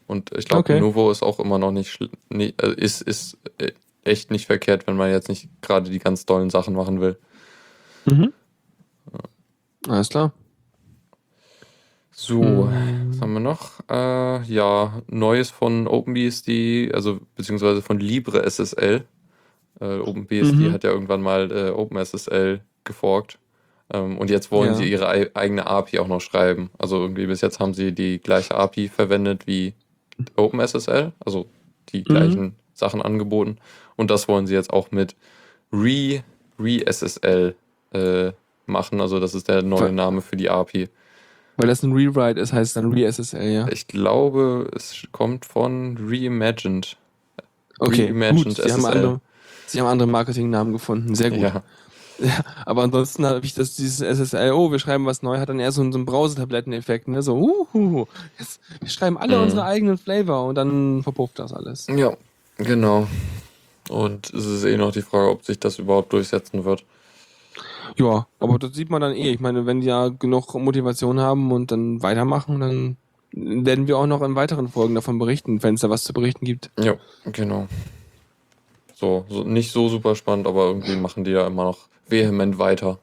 [0.07, 0.81] Und ich glaube, Okay.
[0.81, 3.73] Nuvo ist auch immer noch nicht, nee, äh, ist, ist äh,
[4.05, 7.19] echt nicht verkehrt, wenn man jetzt nicht gerade die ganz dollen Sachen machen will.
[8.07, 8.33] Mhm.
[9.89, 10.33] Alles klar.
[12.23, 13.09] So, Mhm.
[13.13, 13.81] was haben wir noch?
[13.89, 19.05] Äh, ja, Neues von OpenBSD, also beziehungsweise von LibreSSL.
[19.81, 20.73] Äh, OpenBSD Mhm.
[20.73, 23.39] hat ja irgendwann mal äh, OpenSSL geforkt.
[23.93, 24.75] Ähm, und jetzt wollen Ja.
[24.75, 26.71] sie ihre ei- eigene API auch noch schreiben.
[26.79, 29.73] Also irgendwie bis jetzt haben sie die gleiche API verwendet wie
[30.37, 31.47] OpenSSL, also
[31.89, 33.57] die gleichen Sachen angeboten.
[33.97, 35.17] Und das wollen sie jetzt auch mit
[35.73, 36.23] Re,
[36.59, 37.55] ReSSL
[37.95, 38.33] äh,
[38.67, 39.01] machen.
[39.01, 40.91] Also das ist der neue Name für die API.
[41.61, 43.69] Weil das ein Rewrite ist, heißt es dann Re-SSL, ja.
[43.69, 46.97] Ich glaube, es kommt von Reimagined.
[47.79, 48.57] Okay, Reimagined gut.
[48.65, 49.21] Sie haben, andere,
[49.67, 51.15] sie haben andere Marketingnamen gefunden.
[51.15, 51.41] Sehr gut.
[51.41, 51.63] Ja,
[52.67, 55.73] Aber ansonsten habe ich das, dieses SSL, oh, wir schreiben was neu, hat dann eher
[55.73, 57.23] so, einen- so einen Browsertabletteneffekt, ne?
[57.23, 57.35] So,
[57.73, 58.05] uhu,
[58.39, 59.43] jetzt, wir schreiben alle Mhm.
[59.45, 61.87] unsere eigenen Flavor und dann verpufft das alles.
[61.89, 62.13] ja,
[62.59, 63.07] genau.
[63.89, 66.85] Und es ist eh noch die Frage, ob sich das überhaupt durchsetzen wird.
[67.97, 69.31] Ja, aber das sieht man dann eh.
[69.31, 72.97] Ich meine, wenn die ja genug Motivation haben und dann weitermachen, dann
[73.33, 76.45] werden wir auch noch in weiteren Folgen davon berichten, wenn es da was zu berichten
[76.45, 76.71] gibt.
[76.79, 77.67] Ja, genau.
[78.95, 82.99] So, so, nicht so super spannend, aber irgendwie machen die ja immer noch vehement weiter.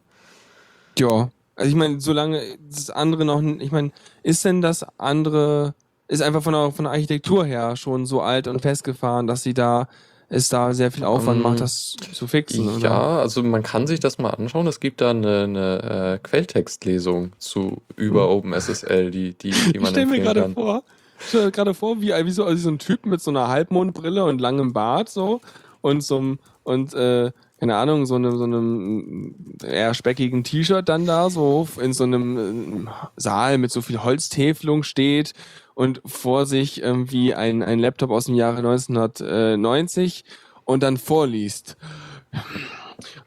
[0.98, 5.74] Ja, also ich meine, solange das andere noch, ich meine, ist denn das andere,
[6.08, 9.56] ist einfach von der, von der Architektur her schon so alt und festgefahren, dass sie
[9.56, 9.88] da,
[10.30, 12.90] es da sehr viel Aufwand Ähm, macht, das zu fixen, oder?
[12.90, 14.68] Ja, also man kann sich das mal anschauen.
[14.68, 19.92] Es gibt da eine, eine äh, Quelltextlesung zu über OpenSSL, die, die, die Ich man
[19.92, 20.84] stelle mir gerade vor,
[21.20, 24.26] stell dir gerade vor, wie, wie so, also so ein Typ mit so einer Halbmondbrille
[24.26, 25.40] und langem Bart so
[25.82, 31.06] und so einem, und äh, keine Ahnung, so einem, so einem eher speckigen T-Shirt dann
[31.06, 35.34] da so in so einem äh, Saal mit so viel Holztäfelung steht
[35.78, 40.26] und vor sich irgendwie ein, ein Laptop aus dem Jahre 1990
[40.66, 41.78] und dann vorliest.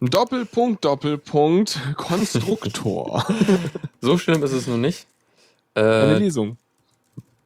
[0.00, 3.24] Doppelpunkt, Doppelpunkt, Konstruktor.
[4.00, 5.06] So schlimm ist es noch nicht.
[5.74, 6.56] Eine Äh, Lesung.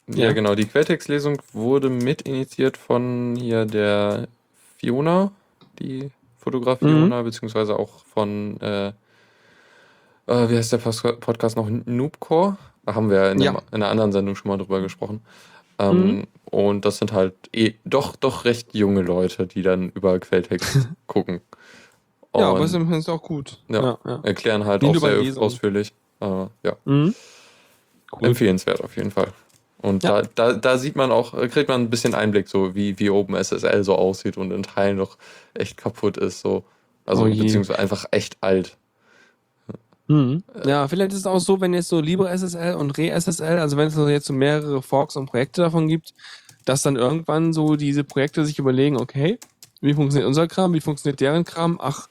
[0.09, 0.33] ja, Ja.
[0.33, 0.55] genau.
[0.55, 4.27] Die Quelltextlesung wurde mit initiiert von hier der
[4.79, 5.33] Fiona,
[5.81, 6.89] die Fotograf Mhm.
[6.89, 11.69] Fiona, beziehungsweise auch von, äh, äh, wie heißt der Podcast noch?
[11.69, 12.57] Noobcore?
[12.87, 13.51] Da haben wir ja in, Ja.
[13.53, 15.23] einem- in einer anderen Sendung schon mal drüber gesprochen.
[15.79, 16.25] Ähm, Mhm.
[16.51, 21.41] Und das sind halt eh, doch, doch recht junge Leute, die dann über Quelltext gucken.
[22.37, 23.59] Ja, aber Und ist im Prinzip auch gut.
[23.69, 23.99] Ja.
[24.05, 24.21] ja.
[24.23, 25.45] erklären halt Wie auch sehr Lesungen.
[25.47, 25.93] ausführlich.
[26.21, 26.27] Äh,
[26.63, 26.77] ja.
[26.85, 27.15] Mhm.
[28.13, 28.29] Cool.
[28.29, 29.29] Empfehlenswert auf jeden Fall.
[29.79, 30.23] Und Ja.
[30.23, 33.83] da, da, da sieht man auch, kriegt man ein bisschen Einblick, so wie, wie OpenSSL
[33.85, 35.19] so aussieht und in Teilen doch
[35.55, 36.41] echt kaputt ist.
[36.41, 36.65] So.
[37.05, 38.77] Also Oh beziehungsweise einfach echt alt.
[40.07, 40.43] Mhm.
[40.67, 43.97] Ja, vielleicht ist es auch so, wenn jetzt so LibreSSL und ReSSL, also wenn es
[43.97, 46.13] jetzt so mehrere Forks und Projekte davon gibt,
[46.65, 49.39] dass dann irgendwann so diese Projekte sich überlegen, okay,
[49.81, 51.79] wie funktioniert unser Kram, wie funktioniert deren Kram?
[51.81, 52.09] Ach,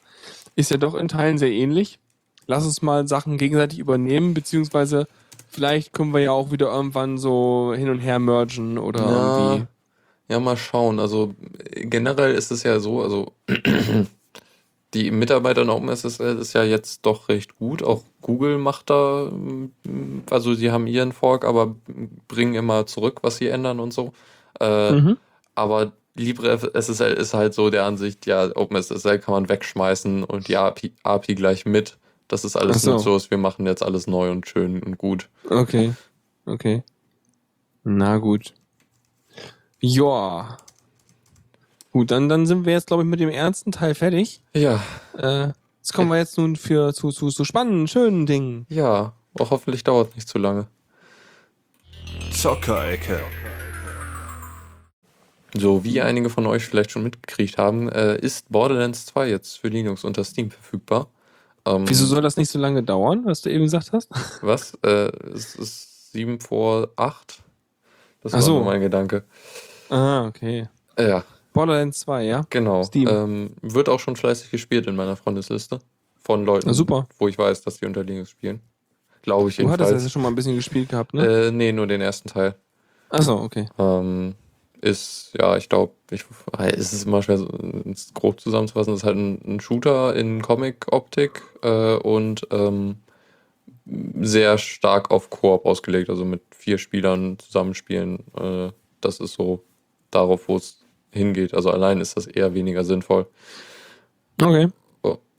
[0.55, 1.99] ist ja doch in Teilen sehr ähnlich.
[2.45, 5.07] Lass uns mal Sachen gegenseitig übernehmen, beziehungsweise
[5.49, 9.09] vielleicht können wir ja auch wieder irgendwann so hin und her mergen oder Ja.
[9.37, 9.67] irgendwie.
[10.29, 10.99] Ja, mal schauen.
[10.99, 11.35] Also
[11.71, 13.31] äh, generell ist es ja so, also
[14.93, 17.83] die Mitarbeiter in OpenSSL ist ja jetzt doch recht gut.
[17.83, 19.31] Auch Google macht da,
[20.29, 21.75] also sie haben ihren Fork, aber
[22.27, 24.13] bringen immer zurück, was sie ändern und so.
[24.59, 25.17] Äh, Mhm.
[25.55, 30.93] Aber LibreSSL ist halt so der Ansicht, ja, OpenSSL kann man wegschmeißen und die API,
[31.03, 31.97] API gleich mit.
[32.27, 32.93] Das ist alles so.
[32.93, 33.29] nutzlos.
[33.31, 35.29] Wir machen jetzt alles neu und schön und gut.
[35.49, 35.93] Okay.
[36.45, 36.83] Okay.
[37.83, 38.53] Na gut.
[39.79, 40.57] Ja.
[41.93, 44.41] Gut, dann, dann sind wir jetzt, glaube ich, mit dem ernsten Teil fertig.
[44.55, 44.83] Ja,
[45.17, 48.65] Äh, jetzt kommen wir jetzt nun für zu, zu, zu spannenden, schönen Dingen.
[48.69, 49.13] ja.
[49.39, 50.67] Auch hoffentlich dauert nicht zu lange.
[52.31, 53.19] Zockerecke.
[55.55, 59.69] So, wie einige von euch vielleicht schon mitgekriegt haben, äh, ist Borderlands 2 jetzt für
[59.69, 61.07] Linux unter Steam verfügbar.
[61.65, 64.09] Ähm, Wieso soll das nicht so lange dauern, was du eben gesagt hast?
[64.43, 64.75] Was?
[64.83, 67.41] Äh, es ist 7 vor 8?
[68.21, 68.53] Das Ach war so.
[68.57, 69.23] nur mein Gedanke.
[69.89, 70.67] Ah, okay.
[70.99, 71.23] Ja,
[71.53, 72.45] Borderlands 2, ja?
[72.49, 72.83] genau.
[72.83, 73.07] Steam.
[73.07, 75.79] Ähm, wird auch schon fleißig gespielt in meiner Freundesliste.
[76.21, 77.05] Von Leuten, Na, super.
[77.19, 78.61] wo ich weiß, dass die unter Linux spielen.
[79.21, 79.93] Glaube ich Du hattest jedenfalls.
[79.93, 81.47] das ja schon mal ein bisschen gespielt gehabt, ne?
[81.47, 82.55] Äh, nee, nur den ersten Teil.
[83.09, 83.67] Achso, okay.
[83.77, 84.35] Ähm,
[84.81, 86.25] ist, ja, ich glaube, ich,
[86.57, 87.47] es ist immer schwer, so,
[87.89, 88.93] es grob zusammenzufassen.
[88.93, 92.97] Es ist halt ein, ein Shooter in Comic-Optik äh, und ähm,
[94.21, 98.23] sehr stark auf Koop ausgelegt, also mit vier Spielern zusammenspielen.
[98.37, 99.63] Äh, das ist so
[100.11, 100.82] darauf, wo es
[101.13, 101.53] hingeht.
[101.53, 103.27] Also allein ist das eher weniger sinnvoll.
[104.41, 104.67] Okay.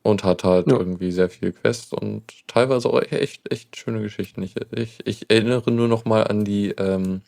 [0.03, 0.77] Und hat halt Ja.
[0.77, 4.43] irgendwie sehr viel Quest und teilweise auch echt, echt schöne Geschichten.
[4.43, 7.23] Ich, ich, ich erinnere nur noch mal an die ähm,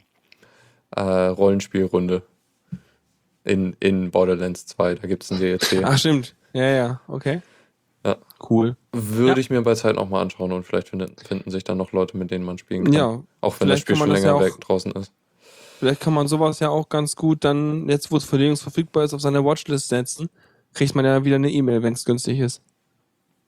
[0.94, 2.20] äh, Rollenspielrunde
[3.44, 4.96] in, in Borderlands 2.
[4.96, 5.80] Da gibt es ein DLC.
[5.84, 6.34] Ach, stimmt.
[6.52, 7.40] Ja, ja, okay.
[8.04, 8.16] Ja.
[8.50, 8.76] Cool.
[8.92, 9.36] Würde ja.
[9.38, 12.16] ich mir bei Zeit noch mal anschauen und vielleicht finden, finden sich dann noch Leute,
[12.18, 12.92] mit denen man spielen kann.
[12.92, 15.12] Ja, auch wenn das Spiel schon länger ja auch- weg draußen ist.
[15.78, 19.04] Vielleicht kann man sowas ja auch ganz gut dann, jetzt wo es für Linux verfügbar
[19.04, 20.30] ist, auf seine Watchlist setzen.
[20.74, 22.62] Kriegt man ja wieder eine E-Mail, wenn es günstig ist.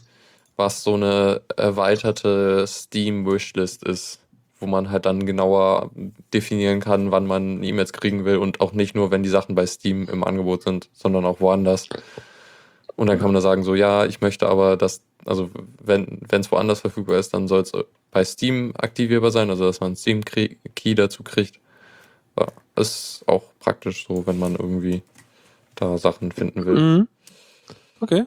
[0.55, 4.19] was so eine erweiterte Steam-Wishlist ist,
[4.59, 5.91] wo man halt dann genauer
[6.33, 9.65] definieren kann, wann man E-Mails kriegen will und auch nicht nur, wenn die Sachen bei
[9.65, 11.89] Steam im Angebot sind, sondern auch woanders.
[12.95, 15.49] Und dann kann man da sagen, so, ja, ich möchte aber, dass, also
[15.83, 17.73] wenn es woanders verfügbar ist, dann soll es
[18.11, 21.59] bei Steam aktivierbar sein, also dass man einen Steam-Key dazu kriegt.
[22.39, 25.03] Ja, ist auch praktisch so, wenn man irgendwie
[25.75, 26.79] da Sachen finden will.
[26.79, 27.07] Mhm.
[27.99, 28.25] Okay.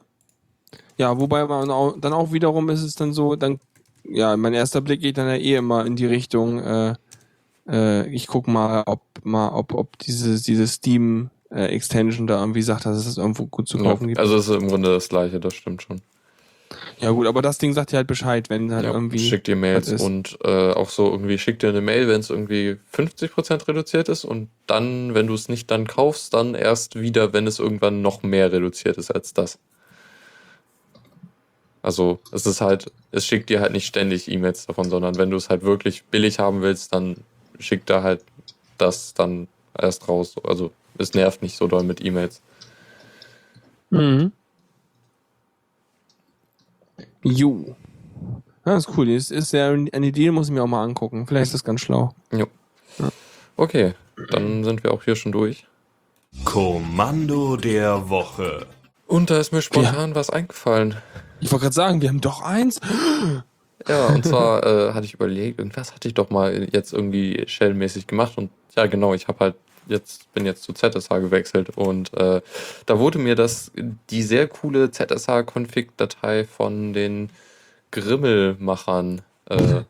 [0.97, 3.59] Ja, wobei man auch, dann auch wiederum ist es dann so, dann,
[4.09, 6.95] ja, mein erster Blick geht dann ja eh immer in die Richtung, äh,
[7.69, 12.61] äh, ich guck mal, ob mal, ob, ob diese, diese Steam äh, Extension da irgendwie
[12.61, 14.19] sagt, dass es das irgendwo gut zu kaufen Ja, gibt.
[14.19, 16.01] also es ist im Grunde das gleiche, das stimmt schon.
[16.99, 19.19] Ja gut, aber das Ding sagt dir halt Bescheid, wenn halt Ja, irgendwie.
[19.19, 22.77] schickt dir Mails und äh, auch so irgendwie schickt dir eine Mail, wenn es irgendwie
[22.93, 27.47] 50% reduziert ist und dann, wenn du es nicht dann kaufst, dann erst wieder, wenn
[27.47, 29.59] es irgendwann noch mehr reduziert ist als das.
[31.81, 35.37] Also es ist halt, es schickt dir halt nicht ständig E-Mails davon, sondern wenn du
[35.37, 37.17] es halt wirklich billig haben willst, dann
[37.57, 38.23] schickt er halt
[38.77, 40.35] das dann erst raus.
[40.43, 42.41] Also es nervt nicht so doll mit E-Mails.
[43.89, 44.31] Mhm.
[47.23, 47.75] Jo.
[48.65, 49.13] Ja, das ist cool.
[49.13, 51.25] Das ist ja eine Idee, muss ich mir auch mal angucken.
[51.27, 52.13] Vielleicht ist das ganz schlau.
[52.31, 52.47] Jo.
[53.55, 53.93] Okay,
[54.29, 55.65] dann sind wir auch hier schon durch.
[56.45, 58.67] Kommando der Woche.
[59.07, 60.95] Und da ist mir spontan was eingefallen.
[61.41, 62.79] Ich wollte gerade sagen, wir haben doch eins.
[63.87, 68.07] Ja, und zwar äh, hatte ich überlegt, irgendwas hatte ich doch mal jetzt irgendwie shellmäßig
[68.07, 69.55] gemacht und ja genau, ich habe halt
[69.87, 72.41] jetzt bin jetzt zu ZSH gewechselt und äh,
[72.85, 73.71] da wurde mir das
[74.09, 77.29] die sehr coole ZSH-Config-Datei von den
[77.91, 79.81] Grimmelmachern äh,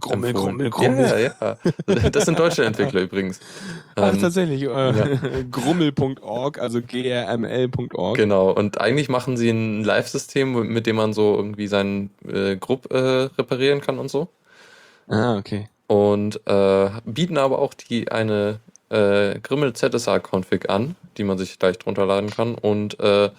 [0.00, 0.32] Grummel.
[0.32, 1.06] Grummel, Grummel.
[1.40, 1.56] Ja,
[1.88, 2.10] ja.
[2.10, 3.40] Das sind deutsche Entwickler übrigens.
[3.94, 4.62] Ach, Ähm, tatsächlich.
[4.62, 5.06] Äh, ja.
[5.50, 8.16] Grummel.org, also grml.org.
[8.16, 12.92] Genau, und eigentlich machen sie ein Live-System, mit dem man so irgendwie seinen äh, Grupp
[12.92, 14.28] äh, reparieren kann und so.
[15.08, 15.68] Ah, okay.
[15.86, 18.60] Und äh, bieten aber auch die eine
[18.90, 23.30] äh, Grimmel ZSA-Config an, die man sich leicht runterladen kann und äh,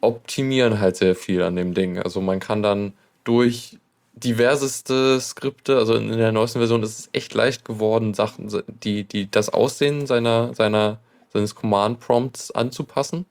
[0.00, 1.98] optimieren halt sehr viel an dem Ding.
[1.98, 2.92] Also man kann dann
[3.24, 3.78] durch
[4.16, 8.48] diverseste Skripte, also in der neuesten Version ist es echt leicht geworden, Sachen,
[8.82, 10.98] die, die das Aussehen seiner, seiner,
[11.32, 13.26] seines Command-Prompts anzupassen.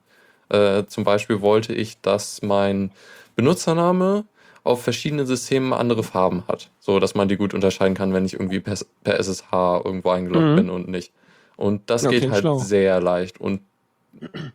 [0.49, 2.91] Äh, zum Beispiel wollte ich, dass mein
[3.36, 4.25] Benutzername
[4.63, 8.34] auf verschiedenen Systemen andere Farben hat, so dass man die gut unterscheiden kann, wenn ich
[8.34, 9.51] irgendwie per, per SSH
[9.84, 10.55] irgendwo eingeloggt Mhm.
[10.55, 11.11] bin und nicht.
[11.55, 12.57] Und das Ja, geht halt schlau.
[12.59, 13.61] sehr leicht und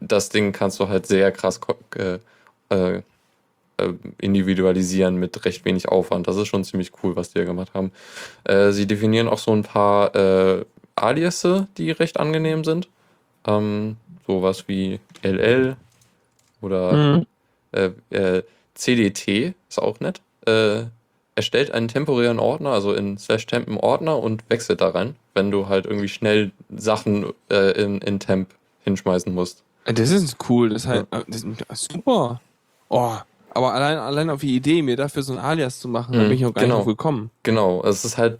[0.00, 1.60] das Ding kannst du halt sehr krass
[1.96, 2.18] äh,
[2.74, 3.02] äh,
[3.78, 6.26] äh, individualisieren mit recht wenig Aufwand.
[6.28, 7.92] Das ist schon ziemlich cool, was die hier gemacht haben.
[8.44, 10.64] Äh, sie definieren auch so ein paar äh,
[10.96, 12.88] Aliasse, die recht angenehm sind.
[13.46, 15.76] Ähm, sowas wie LL
[16.60, 17.26] oder Mhm.
[17.72, 18.42] äh, äh,
[18.74, 20.20] CDT ist auch nett.
[20.46, 20.84] Äh,
[21.34, 25.50] erstellt einen temporären Ordner, also in slash temp einen Ordner und wechselt da rein, wenn
[25.52, 28.50] du halt irgendwie schnell Sachen äh, in, in temp
[28.82, 29.62] hinschmeißen musst.
[29.84, 30.70] Das ist cool.
[30.70, 32.40] Das ist halt das ist super.
[32.88, 33.16] Oh,
[33.54, 36.24] aber allein, allein auf die Idee, mir dafür so ein Alias zu machen, da Mhm,
[36.24, 36.76] bin ich noch gar genau.
[36.76, 37.30] nicht drauf gekommen.
[37.42, 38.38] Genau, es ist halt,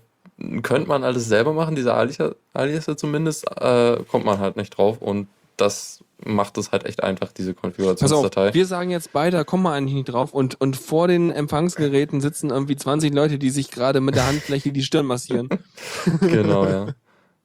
[0.62, 5.28] könnte man alles selber machen, diese Alias, zumindest, äh, kommt man halt nicht drauf und
[5.56, 8.52] das macht es halt echt einfach, diese Konfigurationsdatei.
[8.54, 12.20] wir sagen jetzt beide, da kommen wir eigentlich nicht drauf und, und vor den Empfangsgeräten
[12.20, 15.48] sitzen irgendwie 20 Leute, die sich gerade mit der Handfläche die Stirn massieren.
[16.20, 16.86] genau, ja.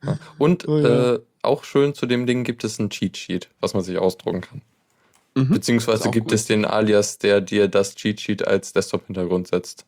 [0.03, 0.17] ja.
[0.37, 1.13] Und Oh ja.
[1.13, 4.41] äh, auch schön zu dem Ding gibt es ein Cheat Sheet, was man sich ausdrucken
[4.41, 4.61] kann.
[5.35, 5.49] Mhm.
[5.49, 6.33] Beziehungsweise gibt gut.
[6.33, 9.85] es den Alias, der dir das Cheat Sheet als Desktop-Hintergrund setzt.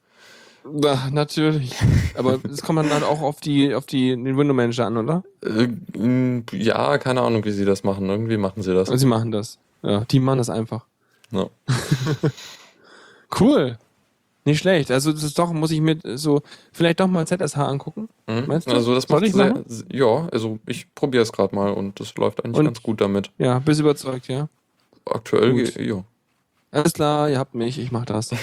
[0.82, 1.76] Ja, natürlich.
[2.16, 5.24] Aber das kommt dann halt auch auf die, auf die, den Window Manager an, oder?
[5.44, 5.68] Äh,
[6.52, 8.10] ja, keine Ahnung, wie sie das machen.
[8.10, 8.90] Irgendwie machen sie das.
[8.90, 9.60] Sie machen das.
[9.84, 10.86] Ja, die machen das einfach.
[11.32, 11.48] Ja.
[13.40, 13.78] Cool.
[14.46, 14.92] Nicht schlecht.
[14.92, 18.10] Also das ist doch, muss ich mir so vielleicht doch mal ZSH angucken.
[18.28, 18.44] Mhm.
[18.48, 18.72] Meinst du?
[18.74, 19.66] Also das Soll macht ich sehr, machen?
[19.92, 23.32] ja, also ich probiere es gerade mal und das läuft eigentlich Und- ganz gut damit.
[23.40, 24.48] Ja, bist überzeugt, ja.
[25.06, 26.04] Aktuell, ja.
[26.72, 28.32] Alles klar, ihr habt mich, ich mach das.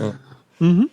[0.00, 0.14] Ja.
[0.58, 0.90] Mhm.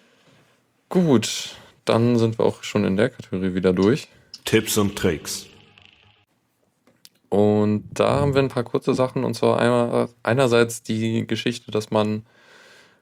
[0.87, 1.55] Gut,
[1.85, 4.07] dann sind wir auch schon in der Kategorie wieder durch.
[4.45, 5.47] Tipps und Tricks.
[7.29, 11.89] Und da haben wir ein paar kurze Sachen und zwar einmal, einerseits die Geschichte, dass
[11.89, 12.23] man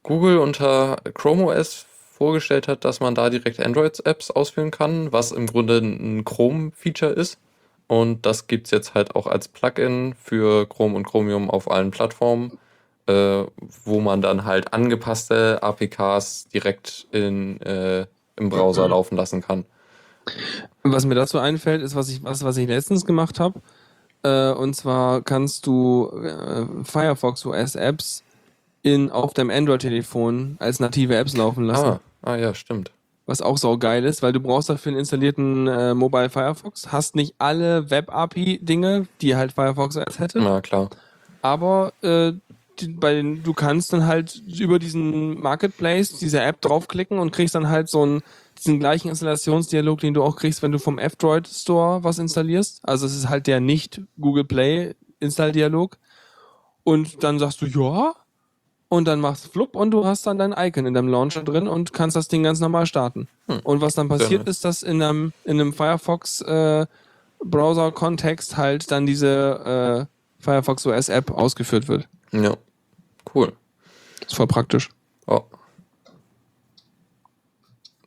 [0.04, 5.48] Google unter Chrome OS vorgestellt hat, dass man da direkt Android-Apps ausführen kann, was im
[5.48, 7.38] Grunde ein Chrome-Feature ist.
[7.92, 11.92] Und das gibt es jetzt halt auch als Plugin für Chrome und Chromium auf allen
[11.92, 12.58] Plattformen,
[13.08, 13.44] äh,
[13.84, 18.06] wo man dann halt angepasste APKs direkt in, äh,
[18.38, 19.66] im Browser laufen lassen kann.
[20.84, 23.60] Was mir dazu einfällt, ist, was ich, was, was ich letztens gemacht habe.
[24.24, 28.24] Äh, und zwar kannst du äh, Firefox OS Apps
[28.84, 31.86] in, auf deinem Android-Telefon als native Apps laufen lassen.
[31.86, 32.94] Ah, ah ja, stimmt.
[33.26, 37.16] Was auch sau geil ist, weil du brauchst dafür einen installierten äh, Mobile Firefox, hast
[37.16, 40.40] nicht alle Web-API-Dinge, die halt Firefox OS hätte.
[40.40, 40.90] Na klar.
[41.42, 42.34] aber äh,
[42.80, 47.56] die, bei den, du kannst dann halt über diesen Marketplace, diese App draufklicken und kriegst
[47.56, 48.22] dann halt so einen,
[48.58, 52.82] diesen gleichen Installationsdialog, den du auch kriegst, wenn du vom F-Droid Store was installierst.
[52.84, 55.98] Also es ist halt der nicht Google Play Installdialog.
[56.84, 58.16] Und dann sagst du ja
[58.92, 61.66] und dann machst du flupp und du hast dann dein Icon in deinem Launcher drin
[61.66, 63.30] und kannst das Ding ganz normal starten.
[63.48, 63.62] Hm.
[63.64, 66.86] Und was dann passiert ist, dass in einem, in einem Firefox äh,
[67.40, 72.10] Browser-Kontext halt dann diese äh, Firefox OS App ausgeführt wird.
[72.34, 72.58] Ja,
[73.34, 73.54] cool.
[74.26, 74.90] ist voll praktisch.
[75.26, 75.40] Oh.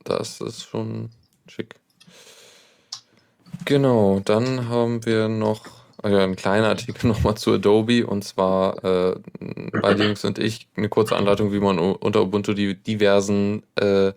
[0.04, 1.08] Das ist schon
[1.48, 1.76] schick.
[3.64, 5.62] Genau, dann haben wir noch
[6.04, 9.16] einen kleinen Artikel nochmal zu Adobe und zwar äh,
[9.82, 14.12] bei Linux und ich eine kurze Anleitung, wie man unter Ubuntu die diversen äh,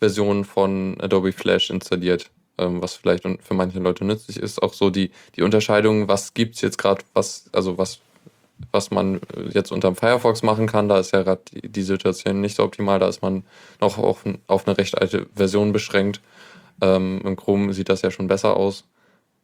[0.00, 2.30] Versionen von Adobe Flash installiert.
[2.58, 4.62] ähm, was vielleicht für manche Leute nützlich ist.
[4.62, 8.00] Auch so die, die Unterscheidung, was gibt's jetzt gerade, was, also was,
[8.72, 12.40] was man äh, jetzt unterm Firefox machen kann, da ist ja gerade die, die Situation
[12.40, 13.44] nicht so optimal, da ist man
[13.80, 16.20] noch auf, auf eine recht alte Version beschränkt.
[16.80, 18.84] Ähm, Im Chrome sieht das ja schon besser aus.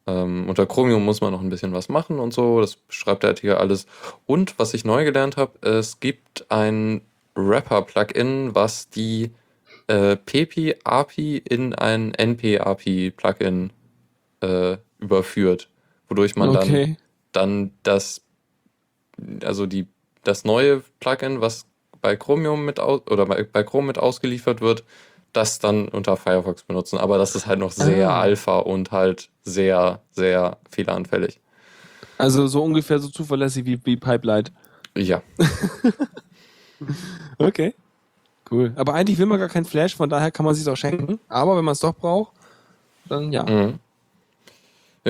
[0.07, 2.61] Ähm, unter Chromium muss man noch ein bisschen was machen und so.
[2.61, 3.87] Das beschreibt der Artikel alles.
[4.25, 7.01] Und was ich neu gelernt habe, es gibt ein
[7.35, 9.31] Wrapper-Plugin, was die
[9.87, 13.71] äh, PP-API in ein NP-API-Plugin
[14.41, 15.69] äh, überführt,
[16.07, 16.97] wodurch man Okay.
[17.33, 18.21] dann, dann das,
[19.43, 19.87] also die,
[20.23, 21.65] das neue Plugin, was
[22.01, 24.83] bei Chromium mit aus, oder bei, bei Chrome mit ausgeliefert wird,
[25.33, 26.97] das dann unter Firefox benutzen.
[26.99, 28.21] Aber das ist halt noch sehr Ah.
[28.21, 31.39] Alpha und halt sehr, sehr fehleranfällig.
[32.17, 34.51] Also so ungefähr so zuverlässig wie, wie Pipelight.
[34.97, 35.21] Ja.
[37.37, 37.73] Okay.
[38.51, 38.73] Cool.
[38.75, 41.19] Aber eigentlich will man gar kein Flash, von daher kann man sich auch schenken.
[41.29, 42.33] Aber wenn man es doch braucht,
[43.07, 43.43] dann ja.
[43.43, 43.79] Mhm.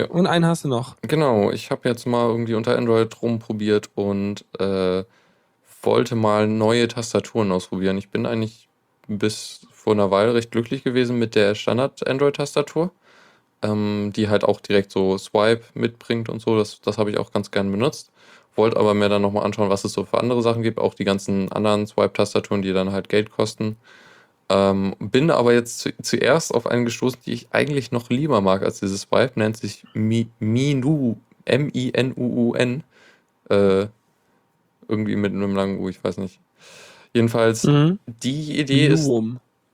[0.09, 0.95] Und einen hast du noch.
[1.01, 5.03] Genau, ich habe jetzt mal irgendwie unter Android rumprobiert und äh,
[5.81, 7.97] wollte mal neue Tastaturen ausprobieren.
[7.97, 8.67] Ich bin eigentlich
[9.07, 12.91] bis vor einer Weile recht glücklich gewesen mit der Standard-Android-Tastatur,
[13.61, 16.57] ähm, die halt auch direkt so Swipe mitbringt und so.
[16.57, 18.11] Das, das habe ich auch ganz gern benutzt.
[18.55, 21.03] Wollte aber mir dann nochmal anschauen, was es so für andere Sachen gibt, auch die
[21.03, 23.75] ganzen anderen Swipe-Tastaturen, die dann halt Geld kosten.
[24.47, 28.61] Ähm, bin aber jetzt zu, zuerst auf einen gestoßen, die ich eigentlich noch lieber mag
[28.63, 32.83] als dieses Swipe, nennt sich Mi, Minu, M-I-N-U-U-N.
[33.49, 33.87] Äh,
[34.87, 36.39] irgendwie mit einem langen U, ich weiß nicht.
[37.13, 37.99] Jedenfalls, Mhm.
[38.05, 39.07] die Idee ist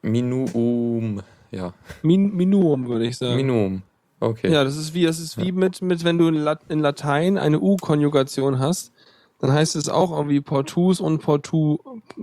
[0.02, 1.22] Minuum.
[1.52, 3.36] Ja, Min Minuum, würde ich sagen.
[3.36, 3.84] Minuum.
[4.20, 4.52] Okay.
[4.52, 7.38] Ja, das ist wie, das ist wie mit, mit, wenn du in, Lat in Latein
[7.38, 8.91] eine U-Konjugation hast,
[9.39, 11.80] dann heißt es auch irgendwie Portus und Portu,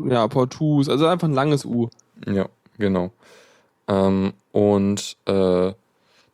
[0.09, 1.89] ja, Portus, also einfach ein langes U.
[2.25, 2.49] Ja,
[2.79, 3.11] genau.
[3.89, 5.73] Ähm, und äh,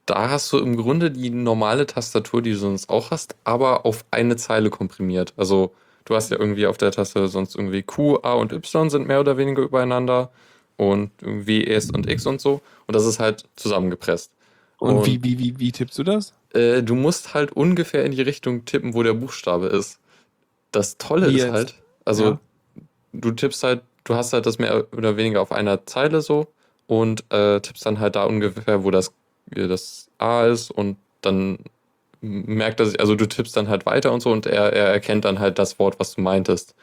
[0.07, 4.05] da hast du im Grunde die normale Tastatur, die du sonst auch hast, aber auf
[4.11, 5.32] eine Zeile komprimiert.
[5.38, 5.72] Also
[6.05, 9.20] du hast ja irgendwie auf der Taste sonst irgendwie Q, A und Y sind mehr
[9.20, 10.30] oder weniger übereinander
[10.77, 12.61] und irgendwie S und X und so.
[12.87, 14.31] Und das ist halt zusammengepresst.
[14.79, 16.33] Und, Und- wie, wie, wie, wie tippst du das?
[16.53, 19.99] Äh, du musst halt ungefähr in die Richtung tippen, wo der Buchstabe ist.
[20.72, 21.53] Das Tolle Wie ist jetzt?
[21.53, 22.41] halt, also Ja.
[23.12, 26.49] du tippst halt, du hast halt das mehr oder weniger auf einer Zeile so
[26.87, 29.12] und äh, tippst dann halt da ungefähr, wo das,
[29.47, 31.59] das A ist und dann
[32.20, 35.25] merkt er sich, also du tippst dann halt weiter und so und er, er erkennt
[35.25, 36.75] dann halt das Wort, was du meintest.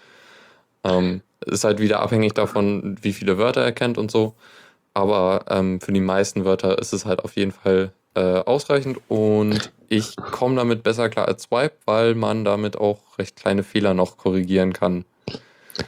[0.83, 4.35] Ähm, ist halt wieder abhängig davon, wie viele Wörter er kennt und so.
[4.93, 9.71] Aber ähm, für die meisten Wörter ist es halt auf jeden Fall äh, ausreichend und
[9.87, 14.17] ich komme damit besser klar als Swipe, weil man damit auch recht kleine Fehler noch
[14.17, 15.05] korrigieren kann.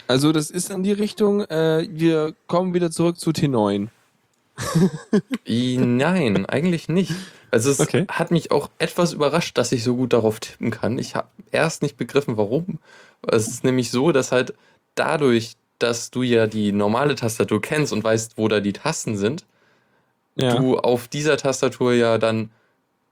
[0.07, 3.89] Also das ist in die Richtung, äh, wir kommen wieder zurück zu T9.
[5.47, 7.11] I, nein, eigentlich nicht.
[7.51, 8.05] Also es Okay.
[8.09, 10.97] hat mich auch etwas überrascht, dass ich so gut darauf tippen kann.
[10.97, 12.79] Ich habe erst nicht begriffen, warum.
[13.27, 14.53] Es ist nämlich so, dass halt
[14.95, 19.45] dadurch, dass du ja die normale Tastatur kennst und weißt, wo da die Tasten sind,
[20.35, 20.55] Ja.
[20.55, 22.49] du auf dieser Tastatur ja dann,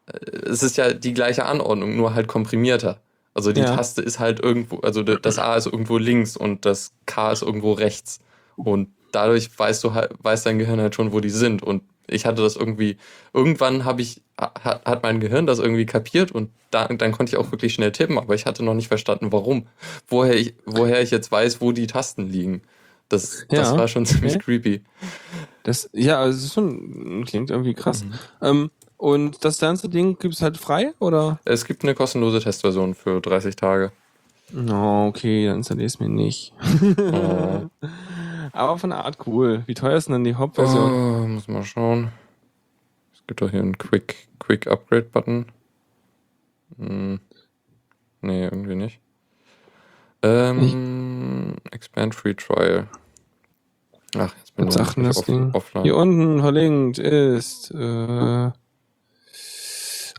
[0.08, 3.00] äh, es ist ja die gleiche Anordnung, nur halt komprimierter.
[3.34, 3.76] Also die Ja.
[3.76, 7.74] Taste ist halt irgendwo, also das A ist irgendwo links und das K ist irgendwo
[7.74, 8.20] rechts.
[8.58, 11.64] Und dadurch weißt du halt, weiß dein Gehirn halt schon, wo die sind.
[11.64, 12.98] Und ich hatte das irgendwie,
[13.34, 17.38] irgendwann habe ich, hat, hat mein Gehirn das irgendwie kapiert und da, dann konnte ich
[17.38, 19.68] auch wirklich schnell tippen, aber ich hatte noch nicht verstanden, warum.
[20.08, 22.62] Woher ich, woher ich jetzt weiß, wo die Tasten liegen.
[23.10, 24.44] Das, das Ja, war schon ziemlich okay.
[24.44, 24.82] creepy.
[25.64, 28.04] Das, ja, also es ist schon, klingt irgendwie krass.
[28.06, 28.14] Mhm.
[28.42, 31.40] Ähm, und das ganze Ding gibt's halt frei, oder?
[31.44, 33.92] Es gibt eine kostenlose Testversion für 30 Tage.
[34.52, 36.54] No, okay, dann installier es mir nicht.
[36.98, 37.64] Oh.
[38.54, 39.64] Aber von der Art cool.
[39.66, 40.92] Wie teuer ist denn die Hauptversion?
[40.92, 42.12] Oh, muss mal schauen.
[43.14, 45.46] Es gibt doch hier einen Quick, Quick Upgrade Button.
[46.78, 47.20] Hm.
[48.22, 49.00] Nee, irgendwie nicht.
[50.22, 52.88] Ähm, Expand Free Trial.
[54.18, 55.52] Ach, jetzt bin ich Ding?
[55.54, 55.84] offline.
[55.84, 58.52] Hier unten verlinkt ist äh,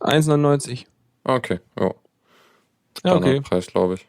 [0.01, 0.87] 1,99.
[1.25, 1.91] Okay, ja.
[3.05, 3.41] Ja, okay.
[3.41, 4.07] Preis, glaube ich.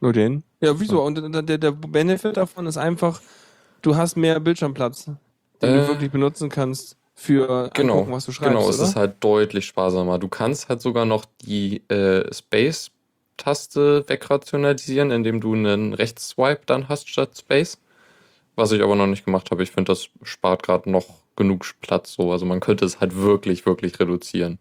[0.00, 0.44] Nur den?
[0.62, 1.02] Ja, wieso?
[1.02, 3.20] Und der, der, Benefit davon ist einfach,
[3.82, 5.16] du hast mehr Bildschirmplatz, den
[5.60, 8.88] Äh, du wirklich benutzen kannst für Genau, angucken, was du schreibst, genau, es oder?
[8.88, 10.20] ist halt deutlich sparsamer.
[10.20, 17.08] Du kannst halt sogar noch die äh, Space-Taste wegrationalisieren, indem du einen Rechtsswipe dann hast
[17.08, 17.78] statt Space.
[18.54, 19.62] Was ich aber noch nicht gemacht habe.
[19.62, 21.06] Ich finde, das spart gerade noch
[21.36, 22.30] genug Platz so.
[22.30, 24.58] Also man könnte es halt wirklich, wirklich reduzieren.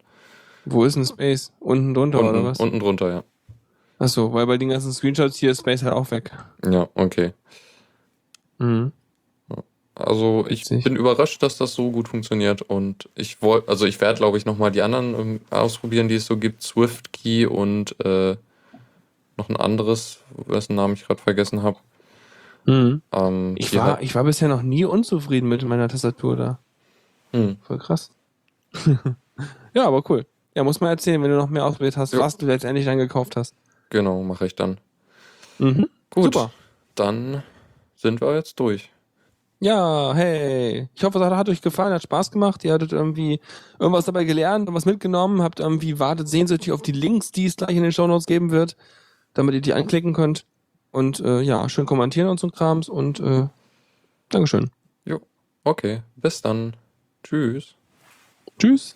[0.65, 1.51] Wo ist ein Space?
[1.59, 2.59] Unten drunter oder Unten, was?
[2.59, 3.23] unten drunter, ja.
[4.01, 6.31] Achso, weil bei den ganzen Screenshots hier ist Space halt auch weg.
[6.67, 7.33] Ja, okay.
[8.57, 8.91] Mhm.
[9.93, 10.83] Also ich Witzig.
[10.85, 14.45] bin überrascht, dass das so gut funktioniert und ich wollte, also ich werde, glaube ich,
[14.45, 18.37] nochmal die anderen ähm, ausprobieren, die es so gibt, SwiftKey und äh,
[19.37, 21.77] noch ein anderes, dessen Namen ich gerade vergessen habe.
[22.65, 23.01] Mhm.
[23.11, 26.59] Ähm, Ich, war, halt- ich war bisher noch nie unzufrieden mit meiner Tastatur da.
[27.33, 28.11] hm, Voll krass.
[29.73, 30.25] ja, aber cool.
[30.55, 32.19] Ja, muss mal erzählen, wenn du noch mehr ausprobiert hast, Ja.
[32.19, 33.53] was du letztendlich dann gekauft hast.
[33.91, 34.79] Genau, mache ich dann.
[35.59, 35.87] Mhm.
[36.09, 36.51] Gut, Super.
[36.95, 37.43] dann
[37.95, 38.89] sind wir jetzt durch.
[39.59, 40.89] Ja, hey.
[40.95, 42.63] Ich hoffe, es hat, hat euch gefallen, hat Spaß gemacht.
[42.63, 43.39] Ihr hattet irgendwie
[43.77, 47.75] irgendwas dabei gelernt, was mitgenommen, habt irgendwie wartet sehnsüchtig auf die Links, die es gleich
[47.75, 48.75] in den Shownotes geben wird,
[49.35, 50.45] damit ihr die anklicken könnt.
[50.89, 53.47] Und äh, ja, schön kommentieren und so Krams und äh,
[54.29, 54.71] Dankeschön.
[55.05, 55.21] Jo,
[55.63, 56.75] okay, bis dann.
[57.23, 57.75] Tschüss.
[58.57, 58.95] Tschüss.